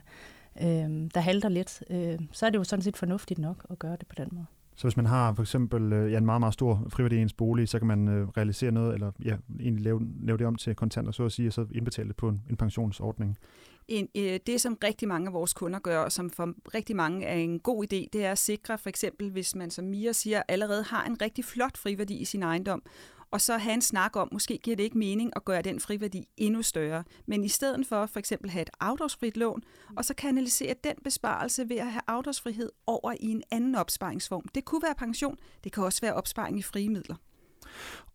øh, 0.61 1.11
der 1.15 1.21
halter 1.21 1.49
lidt. 1.49 1.83
Øh, 1.91 2.19
så 2.33 2.47
er 2.47 2.51
det 2.51 2.59
jo 2.59 2.65
sådan 2.65 2.83
set 2.83 2.97
fornuftigt 2.97 3.39
nok 3.39 3.67
at 3.71 3.79
gøre 3.79 3.97
det 3.97 4.07
på 4.07 4.15
den 4.15 4.29
måde. 4.33 4.47
Så 4.77 4.87
hvis 4.87 4.97
man 4.97 5.07
har 5.07 5.35
for 5.35 5.43
eksempel 5.43 5.93
øh, 5.93 6.13
ja, 6.13 6.19
en 6.19 6.27
meget, 6.27 6.41
meget 6.41 6.55
stor 6.55 6.87
friværdi 6.89 7.17
i 7.17 7.21
ens 7.21 7.33
bolig, 7.33 7.69
så 7.69 7.79
kan 7.79 7.89
man 7.89 8.09
øh, 8.09 8.29
realisere 8.29 8.73
noget, 8.73 8.95
eller 8.95 9.13
ja, 9.25 9.37
egentlig 9.61 9.85
lave, 9.85 10.01
lave 10.23 10.39
det 10.39 10.47
om 10.47 10.55
til 10.55 10.75
kontanter, 10.75 11.13
så 11.13 11.25
at 11.25 11.33
sige, 11.33 11.49
og 11.49 11.53
så 11.53 11.67
indbetale 11.75 12.09
det 12.09 12.17
på 12.17 12.29
en, 12.29 12.43
en 12.51 12.57
pensionsordning. 12.57 13.39
En, 13.89 14.09
øh, 14.17 14.41
det, 14.47 14.61
som 14.61 14.79
rigtig 14.85 15.09
mange 15.09 15.27
af 15.27 15.33
vores 15.33 15.55
kunder 15.55 15.79
gør, 15.79 15.99
og 15.99 16.13
som 16.13 16.31
for 16.31 16.55
rigtig 16.75 16.97
mange 16.97 17.27
er 17.27 17.35
en 17.35 17.61
god 17.61 17.85
idé, 17.85 18.07
det 18.13 18.25
er 18.25 18.33
at 18.33 18.39
sikre, 18.39 18.79
for 18.79 18.89
eksempel 18.89 19.31
hvis 19.31 19.55
man 19.55 19.71
som 19.71 19.85
Mia 19.85 20.13
siger, 20.13 20.43
allerede 20.49 20.83
har 20.83 21.05
en 21.05 21.23
rigtig 21.23 21.45
flot 21.45 21.79
friværdi 21.79 22.15
i 22.15 22.25
sin 22.25 22.43
ejendom, 22.43 22.83
og 23.35 23.41
så 23.41 23.57
have 23.59 23.75
en 23.75 23.83
snak 23.83 24.17
om, 24.17 24.29
måske 24.33 24.59
giver 24.59 24.77
det 24.77 24.83
ikke 24.83 24.99
mening 24.99 25.33
at 25.37 25.45
gøre 25.45 25.63
den 25.63 25.81
friværdi 25.81 26.29
endnu 26.37 26.63
større, 26.63 27.05
men 27.27 27.45
i 27.45 27.49
stedet 27.49 27.87
for 27.87 28.07
for 28.07 28.19
eksempel 28.19 28.51
have 28.51 28.63
et 28.63 28.71
afdragsfrit 28.81 29.37
lån, 29.37 29.63
og 29.97 30.05
så 30.05 30.15
kanalisere 30.15 30.75
den 30.85 30.95
besparelse 31.05 31.69
ved 31.69 31.77
at 31.77 31.93
have 31.93 32.03
afdragsfrihed 32.07 32.71
over 32.87 33.13
i 33.21 33.27
en 33.27 33.43
anden 33.51 33.75
opsparingsform. 33.75 34.45
Det 34.55 34.65
kunne 34.65 34.83
være 34.83 34.95
pension, 34.95 35.37
det 35.65 35.73
kan 35.73 35.85
også 35.85 36.01
være 36.01 36.15
opsparing 36.15 36.59
i 36.59 36.63
frie 36.63 36.89
midler. 36.89 37.17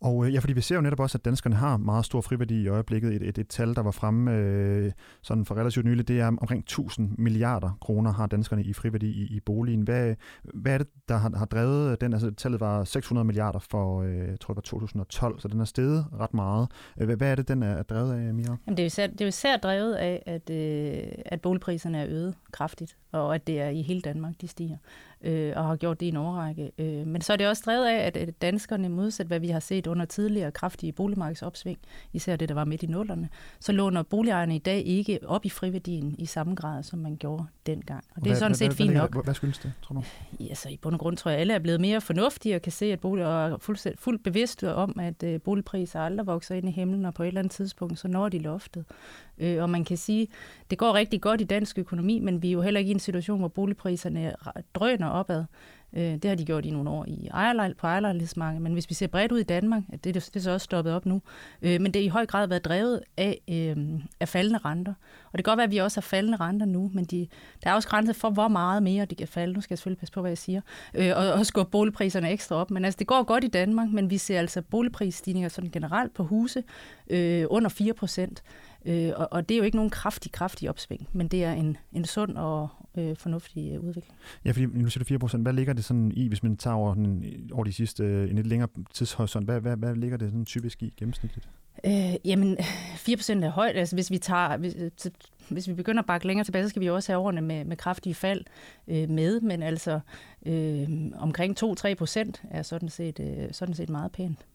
Og 0.00 0.26
øh, 0.26 0.34
ja, 0.34 0.38
fordi 0.38 0.52
vi 0.52 0.60
ser 0.60 0.74
jo 0.74 0.80
netop 0.80 1.00
også, 1.00 1.18
at 1.18 1.24
danskerne 1.24 1.56
har 1.56 1.76
meget 1.76 2.04
stor 2.04 2.20
friværdi 2.20 2.62
i 2.62 2.68
øjeblikket. 2.68 3.14
Et, 3.14 3.22
et, 3.22 3.38
et 3.38 3.48
tal, 3.48 3.74
der 3.74 3.82
var 3.82 3.90
fremme 3.90 4.36
øh, 4.36 4.92
sådan 5.22 5.44
for 5.44 5.54
relativt 5.54 5.86
nylig, 5.86 6.08
det 6.08 6.20
er 6.20 6.26
omkring 6.26 6.60
1000 6.60 7.14
milliarder 7.18 7.78
kroner 7.80 8.12
har 8.12 8.26
danskerne 8.26 8.62
i 8.62 8.72
friværdi 8.72 9.06
i, 9.06 9.36
i 9.36 9.40
boligen. 9.40 9.80
Hvad, 9.80 10.14
hvad 10.42 10.74
er 10.74 10.78
det, 10.78 10.86
der 11.08 11.16
har, 11.16 11.36
har 11.36 11.44
drevet 11.44 12.00
den? 12.00 12.12
Altså 12.12 12.30
tallet 12.30 12.60
var 12.60 12.84
600 12.84 13.24
milliarder 13.24 13.58
for, 13.58 14.02
øh, 14.02 14.18
jeg 14.18 14.40
tror 14.40 14.54
det 14.54 14.56
var 14.56 14.62
2012, 14.62 15.40
så 15.40 15.48
den 15.48 15.60
er 15.60 15.64
steget 15.64 16.06
ret 16.20 16.34
meget. 16.34 16.68
Hvad, 16.96 17.16
hvad 17.16 17.30
er 17.30 17.34
det, 17.34 17.48
den 17.48 17.62
er 17.62 17.82
drevet 17.82 18.12
af, 18.12 18.34
Mira? 18.34 18.56
Jamen, 18.66 18.76
det, 18.76 18.82
er 18.82 18.86
især, 18.86 19.06
det 19.06 19.20
er 19.20 19.26
især 19.26 19.56
drevet 19.56 19.94
af, 19.94 20.22
at, 20.26 20.50
øh, 20.50 21.12
at 21.26 21.40
boligpriserne 21.40 21.98
er 21.98 22.06
øget 22.08 22.34
kraftigt, 22.52 22.96
og 23.12 23.34
at 23.34 23.46
det 23.46 23.60
er 23.60 23.68
i 23.68 23.82
hele 23.82 24.00
Danmark, 24.00 24.34
de 24.40 24.48
stiger 24.48 24.76
øh, 25.22 25.52
og 25.56 25.64
har 25.64 25.76
gjort 25.76 26.00
det 26.00 26.06
i 26.06 26.08
en 26.08 26.16
overrække. 26.16 26.70
Øh, 26.78 27.06
men 27.06 27.20
så 27.20 27.32
er 27.32 27.36
det 27.36 27.48
også 27.48 27.62
drevet 27.66 27.86
af, 27.86 28.12
at 28.14 28.42
danskerne, 28.42 28.88
modsat 28.88 29.26
hvad 29.26 29.40
vi 29.40 29.48
har 29.48 29.60
set 29.60 29.86
under 29.86 30.04
tidligere 30.04 30.52
kraftige 30.52 30.92
boligmarkedsopsving, 30.92 31.78
især 32.12 32.36
det, 32.36 32.48
der 32.48 32.54
var 32.54 32.64
midt 32.64 32.82
i 32.82 32.86
nullerne, 32.86 33.28
så 33.60 33.72
låner 33.72 34.02
boligejerne 34.02 34.56
i 34.56 34.58
dag 34.58 34.82
ikke 34.86 35.18
op 35.26 35.44
i 35.44 35.48
friværdien 35.48 36.14
i 36.18 36.26
samme 36.26 36.54
grad, 36.54 36.82
som 36.82 36.98
man 36.98 37.16
gjorde 37.16 37.44
dengang. 37.66 38.04
Og 38.10 38.16
det 38.16 38.22
hvad, 38.22 38.32
er 38.32 38.38
sådan 38.38 38.54
set 38.54 38.68
hvad, 38.68 38.76
fint 38.76 38.94
nok. 38.94 39.12
Hvad, 39.12 39.24
hvad 39.24 39.34
skyldes 39.34 39.58
det, 39.58 39.72
tror 39.82 39.94
du? 39.94 40.02
Ja, 40.40 40.54
så 40.54 40.68
i 40.68 40.76
bund 40.76 40.94
og 40.94 41.00
grund 41.00 41.16
tror 41.16 41.30
jeg, 41.30 41.38
at 41.38 41.40
alle 41.40 41.54
er 41.54 41.58
blevet 41.58 41.80
mere 41.80 42.00
fornuftige 42.00 42.54
og 42.54 42.62
kan 42.62 42.72
se, 42.72 42.92
at 42.92 43.00
bolig, 43.00 43.22
er 43.22 43.56
fuldt, 43.56 44.00
fuldt 44.00 44.22
bevidste 44.22 44.74
om, 44.74 44.98
at 45.00 45.22
øh, 45.22 45.40
boligpriser 45.40 46.00
aldrig 46.00 46.26
vokser 46.26 46.54
ind 46.54 46.68
i 46.68 46.72
himlen, 46.72 47.04
og 47.04 47.14
på 47.14 47.22
et 47.22 47.26
eller 47.26 47.40
andet 47.40 47.52
tidspunkt, 47.52 47.98
så 47.98 48.08
når 48.08 48.28
de 48.28 48.38
loftet. 48.38 48.84
Øh, 49.38 49.62
og 49.62 49.70
man 49.70 49.84
kan 49.84 49.96
sige, 49.96 50.28
det 50.70 50.78
går 50.78 50.94
rigtig 50.94 51.20
godt 51.20 51.40
i 51.40 51.44
dansk 51.44 51.78
økonomi, 51.78 52.18
men 52.18 52.42
vi 52.42 52.48
er 52.48 52.52
jo 52.52 52.62
heller 52.62 52.80
ikke 52.80 52.88
i 52.88 52.94
en 52.94 53.00
situation, 53.00 53.38
hvor 53.38 53.48
boligpriserne 53.48 54.34
drøner 54.74 55.06
opad. 55.10 55.44
Øh, 55.92 56.02
det 56.02 56.24
har 56.24 56.34
de 56.34 56.44
gjort 56.44 56.64
i 56.64 56.70
nogle 56.70 56.90
år 56.90 57.04
i 57.08 57.28
ejerlejl, 57.32 57.74
på 57.74 57.86
ejerlejlighedsmarkedet, 57.86 58.62
men 58.62 58.72
hvis 58.72 58.90
vi 58.90 58.94
ser 58.94 59.06
bredt 59.06 59.32
ud 59.32 59.38
i 59.38 59.42
Danmark, 59.42 59.82
det, 59.90 60.04
det, 60.04 60.14
det 60.14 60.36
er 60.36 60.40
så 60.40 60.50
også 60.50 60.64
stoppet 60.64 60.94
op 60.94 61.06
nu, 61.06 61.22
øh, 61.62 61.80
men 61.80 61.94
det 61.94 62.00
er 62.00 62.04
i 62.04 62.08
høj 62.08 62.26
grad 62.26 62.48
været 62.48 62.64
drevet 62.64 63.00
af, 63.16 63.40
øh, 63.48 63.76
af 64.20 64.28
faldende 64.28 64.58
renter. 64.58 64.94
Og 65.32 65.38
det 65.38 65.44
kan 65.44 65.50
godt 65.50 65.56
være, 65.56 65.64
at 65.64 65.70
vi 65.70 65.78
også 65.78 66.00
har 66.00 66.02
faldende 66.02 66.36
renter 66.36 66.66
nu, 66.66 66.90
men 66.94 67.04
de, 67.04 67.28
der 67.64 67.70
er 67.70 67.74
også 67.74 67.88
grænser 67.88 68.12
for, 68.12 68.30
hvor 68.30 68.48
meget 68.48 68.82
mere 68.82 69.04
de 69.04 69.14
kan 69.14 69.28
falde. 69.28 69.52
Nu 69.52 69.60
skal 69.60 69.74
jeg 69.74 69.78
selvfølgelig 69.78 70.00
passe 70.00 70.12
på, 70.12 70.20
hvad 70.20 70.30
jeg 70.30 70.38
siger. 70.38 70.60
Øh, 70.94 71.12
og, 71.16 71.32
og 71.32 71.46
skubbe 71.46 71.70
boligpriserne 71.70 72.30
ekstra 72.30 72.56
op. 72.56 72.70
Men 72.70 72.84
altså, 72.84 72.98
det 72.98 73.06
går 73.06 73.22
godt 73.22 73.44
i 73.44 73.48
Danmark, 73.48 73.88
men 73.88 74.10
vi 74.10 74.18
ser 74.18 74.38
altså 74.38 74.62
boligprisstigninger 74.62 75.48
sådan 75.48 75.70
generelt 75.70 76.14
på 76.14 76.24
huse 76.24 76.62
øh, 77.10 77.46
under 77.50 77.68
4 77.68 77.92
procent. 77.92 78.42
Øh, 78.84 79.12
og, 79.16 79.28
og 79.30 79.48
det 79.48 79.54
er 79.54 79.58
jo 79.58 79.64
ikke 79.64 79.76
nogen 79.76 79.90
kraftig, 79.90 80.32
kraftig 80.32 80.68
opsving, 80.70 81.08
men 81.12 81.28
det 81.28 81.44
er 81.44 81.52
en, 81.52 81.76
en 81.92 82.04
sund 82.04 82.36
og 82.36 82.68
øh, 82.98 83.16
fornuftig 83.16 83.72
øh, 83.74 83.80
udvikling. 83.80 84.18
Ja, 84.44 84.50
fordi 84.50 84.66
nu 84.66 84.88
siger 84.88 85.04
du 85.04 85.08
4 85.08 85.18
procent. 85.18 85.44
Hvad 85.44 85.52
ligger 85.52 85.72
det 85.72 85.84
sådan 85.84 86.12
i, 86.16 86.28
hvis 86.28 86.42
man 86.42 86.56
tager 86.56 86.74
over, 86.74 86.94
den, 86.94 87.24
over 87.52 87.64
de 87.64 87.72
sidste, 87.72 88.04
øh, 88.04 88.30
en 88.30 88.36
lidt 88.36 88.46
længere 88.46 88.68
tidshorisont? 88.94 89.44
Hvad, 89.44 89.60
hvad, 89.60 89.76
hvad 89.76 89.94
ligger 89.94 90.16
det 90.16 90.28
sådan 90.28 90.44
typisk 90.44 90.82
i 90.82 90.94
gennemsnitligt? 90.96 91.48
Øh, 91.86 92.14
jamen, 92.24 92.56
4 92.96 93.16
procent 93.16 93.44
er 93.44 93.50
højt. 93.50 93.76
Altså, 93.76 93.96
hvis 93.96 94.10
vi 94.10 94.18
tager, 94.18 94.56
hvis, 94.56 94.74
hvis 95.48 95.68
vi 95.68 95.74
begynder 95.74 96.02
at 96.02 96.06
bakke 96.06 96.26
længere 96.26 96.44
tilbage, 96.44 96.64
så 96.64 96.68
skal 96.68 96.82
vi 96.82 96.90
også 96.90 97.12
have 97.12 97.20
årene 97.20 97.40
med, 97.40 97.64
med 97.64 97.76
kraftige 97.76 98.14
fald 98.14 98.44
øh, 98.88 99.08
med, 99.08 99.40
men 99.40 99.62
altså 99.62 100.00
øh, 100.46 100.88
omkring 101.14 101.62
2-3 101.64 101.94
procent 101.94 102.42
er 102.50 102.62
sådan 102.62 102.88
set, 102.88 103.20
øh, 103.20 103.52
sådan 103.52 103.74
set 103.74 103.90
meget 103.90 104.12
pænt. 104.12 104.46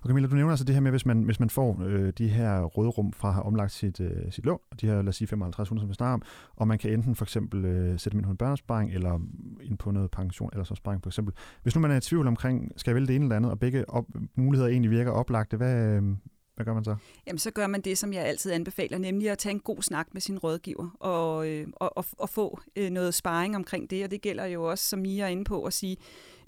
Og 0.00 0.08
Camilla, 0.08 0.28
du 0.28 0.34
nævner 0.34 0.50
altså 0.50 0.64
det 0.64 0.74
her 0.74 0.80
med, 0.80 0.90
hvis 0.90 1.06
man, 1.06 1.22
hvis 1.22 1.40
man 1.40 1.50
får 1.50 1.82
øh, 1.84 2.12
de 2.18 2.28
her 2.28 2.62
rådrum 2.62 3.12
fra 3.12 3.28
at 3.28 3.34
have 3.34 3.44
omlagt 3.44 3.72
sit, 3.72 4.00
øh, 4.00 4.32
sit 4.32 4.44
lån, 4.44 4.58
og 4.70 4.80
de 4.80 4.86
her, 4.86 4.94
lad 4.94 5.08
os 5.08 5.16
sige 5.16 5.28
5500, 5.28 5.82
som 5.82 5.88
vi 5.88 5.94
snakker 5.94 6.14
om, 6.14 6.22
og 6.56 6.68
man 6.68 6.78
kan 6.78 6.92
enten 6.92 7.14
for 7.16 7.24
eksempel 7.24 7.64
øh, 7.64 7.98
sætte 7.98 8.10
dem 8.10 8.18
ind 8.18 8.24
på 8.24 8.30
en 8.30 8.36
børnesparing, 8.36 8.94
eller 8.94 9.20
ind 9.62 9.78
på 9.78 9.90
noget 9.90 10.10
pension, 10.10 10.50
eller 10.52 10.64
så 10.64 10.74
sparing 10.74 11.02
for 11.02 11.10
eksempel. 11.10 11.34
Hvis 11.62 11.74
nu 11.74 11.80
man 11.80 11.90
er 11.90 11.96
i 11.96 12.00
tvivl 12.00 12.26
omkring, 12.26 12.72
skal 12.76 12.90
jeg 12.90 12.94
vælge 12.94 13.06
det 13.06 13.16
ene 13.16 13.24
eller 13.24 13.36
andet, 13.36 13.50
og 13.50 13.60
begge 13.60 13.90
op, 13.90 14.04
muligheder 14.34 14.70
egentlig 14.70 14.90
virker 14.90 15.10
oplagte, 15.10 15.56
hvad, 15.56 15.74
øh, 15.74 16.02
hvad 16.54 16.64
gør 16.64 16.74
man 16.74 16.84
så? 16.84 16.96
Jamen, 17.26 17.38
så 17.38 17.50
gør 17.50 17.66
man 17.66 17.80
det, 17.80 17.98
som 17.98 18.12
jeg 18.12 18.24
altid 18.24 18.52
anbefaler, 18.52 18.98
nemlig 18.98 19.30
at 19.30 19.38
tage 19.38 19.52
en 19.52 19.60
god 19.60 19.82
snak 19.82 20.08
med 20.12 20.20
sin 20.20 20.38
rådgiver 20.38 20.96
og, 21.00 21.48
øh, 21.48 21.66
og, 21.76 21.96
og, 21.96 22.04
og 22.18 22.28
få 22.28 22.60
øh, 22.76 22.90
noget 22.90 23.14
sparring 23.14 23.56
omkring 23.56 23.90
det. 23.90 24.04
Og 24.04 24.10
det 24.10 24.22
gælder 24.22 24.44
jo 24.44 24.64
også, 24.64 24.84
som 24.84 25.04
I 25.04 25.20
er 25.20 25.26
inde 25.26 25.44
på, 25.44 25.64
at 25.64 25.72
sige, 25.72 25.96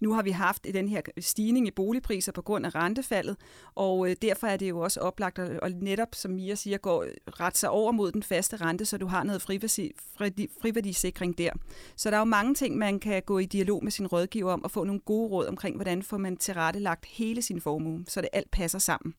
nu 0.05 0.13
har 0.13 0.23
vi 0.23 0.31
haft 0.31 0.67
den 0.75 0.89
her 0.89 1.01
stigning 1.19 1.67
i 1.67 1.71
boligpriser 1.71 2.33
på 2.33 2.43
grund 2.43 2.67
af 2.67 2.75
rentefaldet, 2.75 3.37
og 3.75 4.11
øh, 4.11 4.17
derfor 4.23 4.47
er 4.47 4.57
det 4.57 4.69
jo 4.69 4.79
også 4.79 5.01
oplagt 5.01 5.39
at 5.39 5.61
og 5.61 5.71
netop, 5.71 6.09
som 6.13 6.31
Mia 6.31 6.55
siger, 6.55 6.79
gå 6.79 7.05
ret 7.41 7.57
sig 7.57 7.71
over 7.71 7.93
mod 7.93 8.13
den 8.13 8.23
faste 8.23 8.57
rente, 8.57 8.85
så 8.85 8.99
du 8.99 9.07
har 9.07 9.25
noget 9.25 9.43
friværdi, 9.43 10.49
friværdisikring 10.63 11.39
der. 11.39 11.51
Så 11.97 12.11
der 12.11 12.17
er 12.17 12.21
jo 12.21 12.25
mange 12.25 12.55
ting, 12.55 12.79
man 12.79 13.01
kan 13.01 13.23
gå 13.27 13.39
i 13.39 13.45
dialog 13.47 13.85
med 13.85 13.93
sin 13.93 14.07
rådgiver 14.07 14.53
om 14.53 14.65
og 14.65 14.71
få 14.71 14.85
nogle 14.85 15.01
gode 15.01 15.31
råd 15.31 15.47
omkring, 15.47 15.77
hvordan 15.77 16.03
får 16.03 16.17
man 16.17 16.37
tilrettelagt 16.37 17.07
hele 17.07 17.43
sin 17.43 17.61
formue, 17.61 18.05
så 18.09 18.21
det 18.21 18.29
alt 18.33 18.51
passer 18.51 18.79
sammen. 18.79 19.15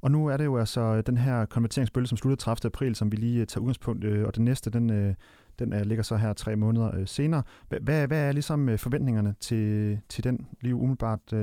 Og 0.00 0.10
nu 0.10 0.26
er 0.26 0.36
det 0.36 0.44
jo 0.44 0.58
altså 0.58 1.02
den 1.02 1.16
her 1.16 1.46
konverteringsbølge, 1.46 2.06
som 2.06 2.18
sluttede 2.18 2.40
30. 2.40 2.66
april, 2.66 2.94
som 2.94 3.12
vi 3.12 3.16
lige 3.16 3.40
øh, 3.40 3.46
tager 3.46 3.62
udgangspunkt, 3.62 4.04
øh, 4.04 4.26
og 4.26 4.36
den 4.36 4.44
næste, 4.44 4.70
den, 4.70 4.90
øh, 4.90 5.14
den 5.58 5.72
uh, 5.72 5.80
ligger 5.80 6.02
så 6.02 6.16
her 6.16 6.32
tre 6.32 6.56
måneder 6.56 6.96
øh, 6.96 7.06
senere. 7.06 7.42
Hvad, 7.68 8.06
hvad 8.06 8.28
er 8.28 8.32
ligesom 8.32 8.68
øh, 8.68 8.78
forventningerne 8.78 9.34
til, 9.40 9.98
til 10.08 10.24
den 10.24 10.46
lige 10.60 10.74
umiddelbart? 10.74 11.32
Øh, 11.32 11.40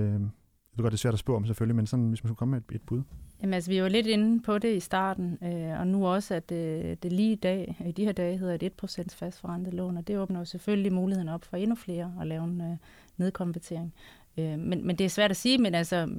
jeg 0.72 0.78
ved 0.78 0.84
godt, 0.84 0.92
det 0.92 0.98
er 0.98 1.02
svært 1.02 1.14
at 1.14 1.20
spå 1.20 1.36
om 1.36 1.46
selvfølgelig, 1.46 1.76
men 1.76 1.88
sådan, 1.88 2.10
hvis 2.10 2.24
man 2.24 2.28
skulle 2.30 2.38
komme 2.38 2.52
med 2.52 2.62
et, 2.70 2.76
et 2.76 2.82
bud. 2.82 3.02
Jamen 3.42 3.54
altså, 3.54 3.72
vi 3.72 3.82
var 3.82 3.90
lidt 3.90 4.08
inde 4.08 4.42
på 4.42 4.58
det 4.58 4.76
i 4.76 4.80
starten, 4.80 5.38
øh, 5.44 5.80
og 5.80 5.88
nu 5.88 6.08
også, 6.08 6.34
at 6.34 6.52
øh, 6.52 6.98
det 7.04 7.14
lige 7.14 7.32
i 7.32 7.36
dag, 7.36 7.84
i 7.86 7.92
de 7.92 8.06
her 8.06 8.12
dage, 8.12 8.38
hedder 8.38 8.58
et 8.62 8.74
1% 8.84 9.04
fastforrentet 9.10 9.74
lån, 9.74 9.98
og 9.98 10.08
det 10.08 10.20
åbner 10.20 10.40
jo 10.40 10.46
selvfølgelig 10.46 10.94
muligheden 10.94 11.30
op 11.30 11.46
for 11.46 11.58
endnu 11.58 11.76
flere 11.76 12.14
at 12.22 12.28
lave 12.28 12.44
en 12.44 12.62
øh, 12.62 12.78
nedkonvertering. 13.18 13.94
Øh, 14.38 14.60
men, 14.60 14.88
men 14.88 14.96
det 14.96 15.06
er 15.06 15.10
svært 15.10 15.32
at 15.32 15.38
sige, 15.38 15.58
men 15.58 15.76
altså, 15.76 16.10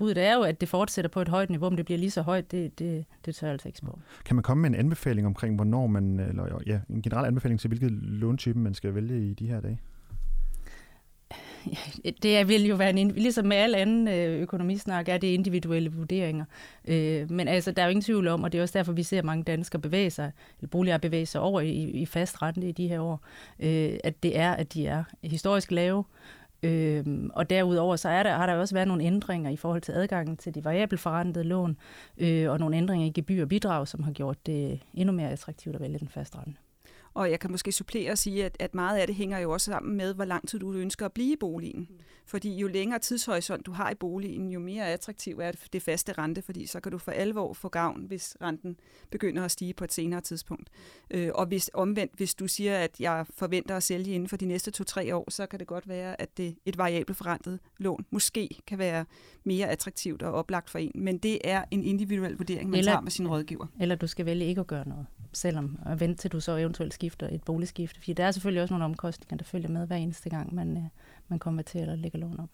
budet 0.00 0.18
er 0.18 0.34
jo, 0.34 0.42
at 0.42 0.60
det 0.60 0.68
fortsætter 0.68 1.08
på 1.08 1.20
et 1.20 1.28
højt 1.28 1.50
niveau, 1.50 1.66
om 1.66 1.76
det 1.76 1.84
bliver 1.84 1.98
lige 1.98 2.10
så 2.10 2.22
højt, 2.22 2.50
det, 2.50 2.78
det, 2.78 3.04
det 3.24 3.34
tør 3.34 3.46
jeg 3.46 3.52
altså 3.52 3.68
ikke 3.68 3.78
spå. 3.78 3.98
Kan 4.24 4.36
man 4.36 4.42
komme 4.42 4.60
med 4.60 4.70
en 4.70 4.76
anbefaling 4.76 5.26
omkring, 5.26 5.54
hvornår 5.54 5.86
man, 5.86 6.20
eller 6.20 6.60
ja, 6.66 6.80
en 6.90 7.02
generel 7.02 7.26
anbefaling 7.26 7.60
til, 7.60 7.68
hvilket 7.68 7.92
låntype 7.92 8.58
man 8.58 8.74
skal 8.74 8.94
vælge 8.94 9.30
i 9.30 9.34
de 9.34 9.46
her 9.46 9.60
dage? 9.60 9.78
det 12.22 12.48
vil 12.48 12.66
jo 12.66 12.74
være 12.74 12.90
en, 12.90 13.10
ligesom 13.10 13.46
med 13.46 13.56
al 13.56 13.74
anden 13.74 14.08
øh, 14.08 14.40
økonomisnak, 14.40 15.08
er 15.08 15.18
det 15.18 15.26
individuelle 15.26 15.92
vurderinger. 15.92 16.44
Øh, 16.88 17.30
men 17.30 17.48
altså, 17.48 17.72
der 17.72 17.82
er 17.82 17.86
jo 17.86 17.90
ingen 17.90 18.02
tvivl 18.02 18.28
om, 18.28 18.44
og 18.44 18.52
det 18.52 18.58
er 18.58 18.62
også 18.62 18.78
derfor, 18.78 18.92
vi 18.92 19.02
ser 19.02 19.22
mange 19.22 19.44
danskere 19.44 19.82
bevæge 19.82 20.10
sig, 20.10 20.32
eller 20.58 20.68
boligere 20.68 20.98
bevæge 20.98 21.26
sig 21.26 21.40
over 21.40 21.60
i, 21.60 21.72
i 21.72 22.06
fast 22.06 22.42
rente 22.42 22.68
i 22.68 22.72
de 22.72 22.88
her 22.88 23.00
år, 23.00 23.20
øh, 23.60 23.92
at 24.04 24.22
det 24.22 24.38
er, 24.38 24.52
at 24.52 24.74
de 24.74 24.86
er 24.86 25.04
historisk 25.22 25.70
lave, 25.70 26.04
Øhm, 26.62 27.30
og 27.34 27.50
derudover 27.50 27.96
så 27.96 28.08
er 28.08 28.22
der, 28.22 28.36
har 28.36 28.46
der 28.46 28.54
også 28.54 28.74
været 28.74 28.88
nogle 28.88 29.04
ændringer 29.04 29.50
i 29.50 29.56
forhold 29.56 29.82
til 29.82 29.92
adgangen 29.92 30.36
til 30.36 30.54
de 30.54 30.64
variabelforrentede 30.64 31.44
lån, 31.44 31.76
øh, 32.18 32.50
og 32.50 32.58
nogle 32.58 32.76
ændringer 32.76 33.06
i 33.06 33.10
gebyr 33.10 33.42
og 33.42 33.48
bidrag, 33.48 33.88
som 33.88 34.02
har 34.02 34.12
gjort 34.12 34.46
det 34.46 34.80
endnu 34.94 35.12
mere 35.12 35.30
attraktivt 35.30 35.74
at 35.74 35.82
vælge 35.82 35.98
den 35.98 36.08
faste 36.08 36.38
rente. 36.38 36.58
Og 37.14 37.30
jeg 37.30 37.40
kan 37.40 37.50
måske 37.50 37.72
supplere 37.72 38.10
og 38.10 38.18
sige, 38.18 38.44
at, 38.44 38.56
at 38.58 38.74
meget 38.74 38.98
af 38.98 39.06
det 39.06 39.16
hænger 39.16 39.38
jo 39.38 39.50
også 39.50 39.64
sammen 39.64 39.96
med, 39.96 40.14
hvor 40.14 40.24
lang 40.24 40.48
tid 40.48 40.58
du 40.58 40.72
ønsker 40.72 41.06
at 41.06 41.12
blive 41.12 41.32
i 41.32 41.36
boligen. 41.36 41.80
Mm. 41.90 41.98
Fordi 42.26 42.56
jo 42.56 42.68
længere 42.68 42.98
tidshorisont 42.98 43.66
du 43.66 43.72
har 43.72 43.90
i 43.90 43.94
boligen, 43.94 44.50
jo 44.50 44.60
mere 44.60 44.86
attraktiv 44.86 45.38
er 45.38 45.52
det 45.72 45.82
faste 45.82 46.12
rente, 46.12 46.42
fordi 46.42 46.66
så 46.66 46.80
kan 46.80 46.92
du 46.92 46.98
for 46.98 47.12
alvor 47.12 47.52
få 47.52 47.68
gavn, 47.68 48.04
hvis 48.04 48.36
renten 48.42 48.76
begynder 49.10 49.44
at 49.44 49.50
stige 49.50 49.74
på 49.74 49.84
et 49.84 49.92
senere 49.92 50.20
tidspunkt. 50.20 50.70
Øh, 51.10 51.30
og 51.34 51.46
hvis 51.46 51.70
omvendt, 51.74 52.12
hvis 52.16 52.34
du 52.34 52.48
siger, 52.48 52.78
at 52.78 53.00
jeg 53.00 53.26
forventer 53.30 53.76
at 53.76 53.82
sælge 53.82 54.14
inden 54.14 54.28
for 54.28 54.36
de 54.36 54.46
næste 54.46 54.70
to-tre 54.70 55.16
år, 55.16 55.30
så 55.30 55.46
kan 55.46 55.58
det 55.58 55.66
godt 55.66 55.88
være, 55.88 56.20
at 56.20 56.36
det 56.36 56.56
et 56.64 56.78
variabelt 56.78 57.16
forrentet 57.16 57.58
lån 57.78 58.06
måske 58.10 58.48
kan 58.66 58.78
være 58.78 59.04
mere 59.44 59.68
attraktivt 59.68 60.22
og 60.22 60.32
oplagt 60.32 60.70
for 60.70 60.78
en. 60.78 60.92
Men 60.94 61.18
det 61.18 61.38
er 61.44 61.64
en 61.70 61.84
individuel 61.84 62.36
vurdering, 62.36 62.70
man 62.70 62.78
eller, 62.78 62.92
tager 62.92 63.00
med 63.00 63.10
sin 63.10 63.28
rådgiver. 63.28 63.66
Eller 63.80 63.94
du 63.94 64.06
skal 64.06 64.26
vælge 64.26 64.46
ikke 64.46 64.60
at 64.60 64.66
gøre 64.66 64.88
noget 64.88 65.06
selvom 65.32 65.78
at 65.86 66.00
vente 66.00 66.22
til 66.22 66.32
du 66.32 66.40
så 66.40 66.56
eventuelt 66.56 66.94
skifter 67.00 67.28
et 67.32 67.42
boligskifte. 67.42 68.00
Fordi 68.00 68.12
der 68.12 68.24
er 68.24 68.30
selvfølgelig 68.30 68.62
også 68.62 68.74
nogle 68.74 68.84
omkostninger, 68.84 69.36
der 69.36 69.44
følger 69.44 69.68
med 69.68 69.86
hver 69.86 69.96
eneste 69.96 70.30
gang, 70.30 70.54
man, 70.54 70.76
øh, 70.76 70.82
man 71.28 71.38
kommer 71.38 71.62
til 71.62 71.78
at 71.78 71.98
lægge 71.98 72.18
lån 72.18 72.40
op. 72.40 72.48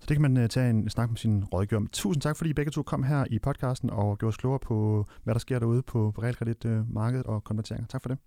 Så 0.00 0.06
det 0.08 0.14
kan 0.16 0.22
man 0.22 0.36
øh, 0.36 0.48
tage 0.48 0.70
en 0.70 0.88
snak 0.88 1.10
med 1.10 1.16
sin 1.16 1.44
rådgiver 1.44 1.80
om. 1.80 1.86
Tusind 1.92 2.22
tak, 2.22 2.36
fordi 2.36 2.50
I 2.50 2.52
begge 2.52 2.70
to 2.70 2.82
kom 2.82 3.02
her 3.02 3.24
i 3.30 3.38
podcasten 3.38 3.90
og 3.90 4.18
gjorde 4.18 4.30
os 4.30 4.36
klogere 4.36 4.58
på, 4.58 5.06
hvad 5.24 5.34
der 5.34 5.40
sker 5.40 5.58
derude 5.58 5.82
på 5.82 6.14
realkreditmarkedet 6.22 7.26
og 7.26 7.44
konverteringer. 7.44 7.86
Tak 7.86 8.02
for 8.02 8.08
det. 8.08 8.18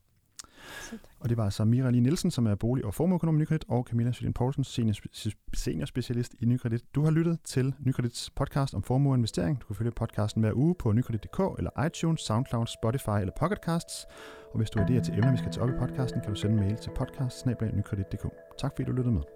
Og 1.19 1.29
det 1.29 1.37
var 1.37 1.43
altså 1.43 1.65
Mira 1.65 1.89
Lee 1.89 2.01
Nielsen, 2.01 2.31
som 2.31 2.47
er 2.47 2.55
bolig- 2.55 2.85
og 2.85 2.93
formueøkonom 2.93 3.35
i 3.35 3.39
Nykredit, 3.39 3.65
og 3.67 3.87
Camilla 3.89 4.11
Sølin 4.11 4.33
Poulsen, 4.33 4.63
senior, 4.63 4.95
senior 5.53 5.85
specialist 5.85 6.35
i 6.39 6.45
Nykredit. 6.45 6.95
Du 6.95 7.03
har 7.03 7.11
lyttet 7.11 7.39
til 7.45 7.73
Nykredits 7.79 8.29
podcast 8.29 8.73
om 8.73 8.83
formue 8.83 9.11
og 9.13 9.17
investering. 9.17 9.61
Du 9.61 9.65
kan 9.65 9.75
følge 9.75 9.91
podcasten 9.91 10.41
hver 10.41 10.53
uge 10.53 10.75
på 10.79 10.91
nykredit.dk 10.91 11.39
eller 11.57 11.85
iTunes, 11.85 12.21
SoundCloud, 12.21 12.67
Spotify 12.67 13.19
eller 13.21 13.33
Pocketcasts. 13.39 14.05
Og 14.51 14.57
hvis 14.57 14.69
du 14.69 14.79
har 14.79 14.85
idéer 14.85 15.03
til 15.03 15.13
emner, 15.13 15.31
vi 15.31 15.37
skal 15.37 15.51
tage 15.51 15.63
op 15.63 15.69
i 15.69 15.73
podcasten, 15.79 16.21
kan 16.21 16.29
du 16.29 16.39
sende 16.39 16.55
en 16.55 16.59
mail 16.59 16.77
til 16.77 16.91
podcast 16.95 17.47
Tak 18.59 18.71
fordi 18.75 18.83
du 18.83 18.91
lyttede 18.91 19.13
med. 19.13 19.32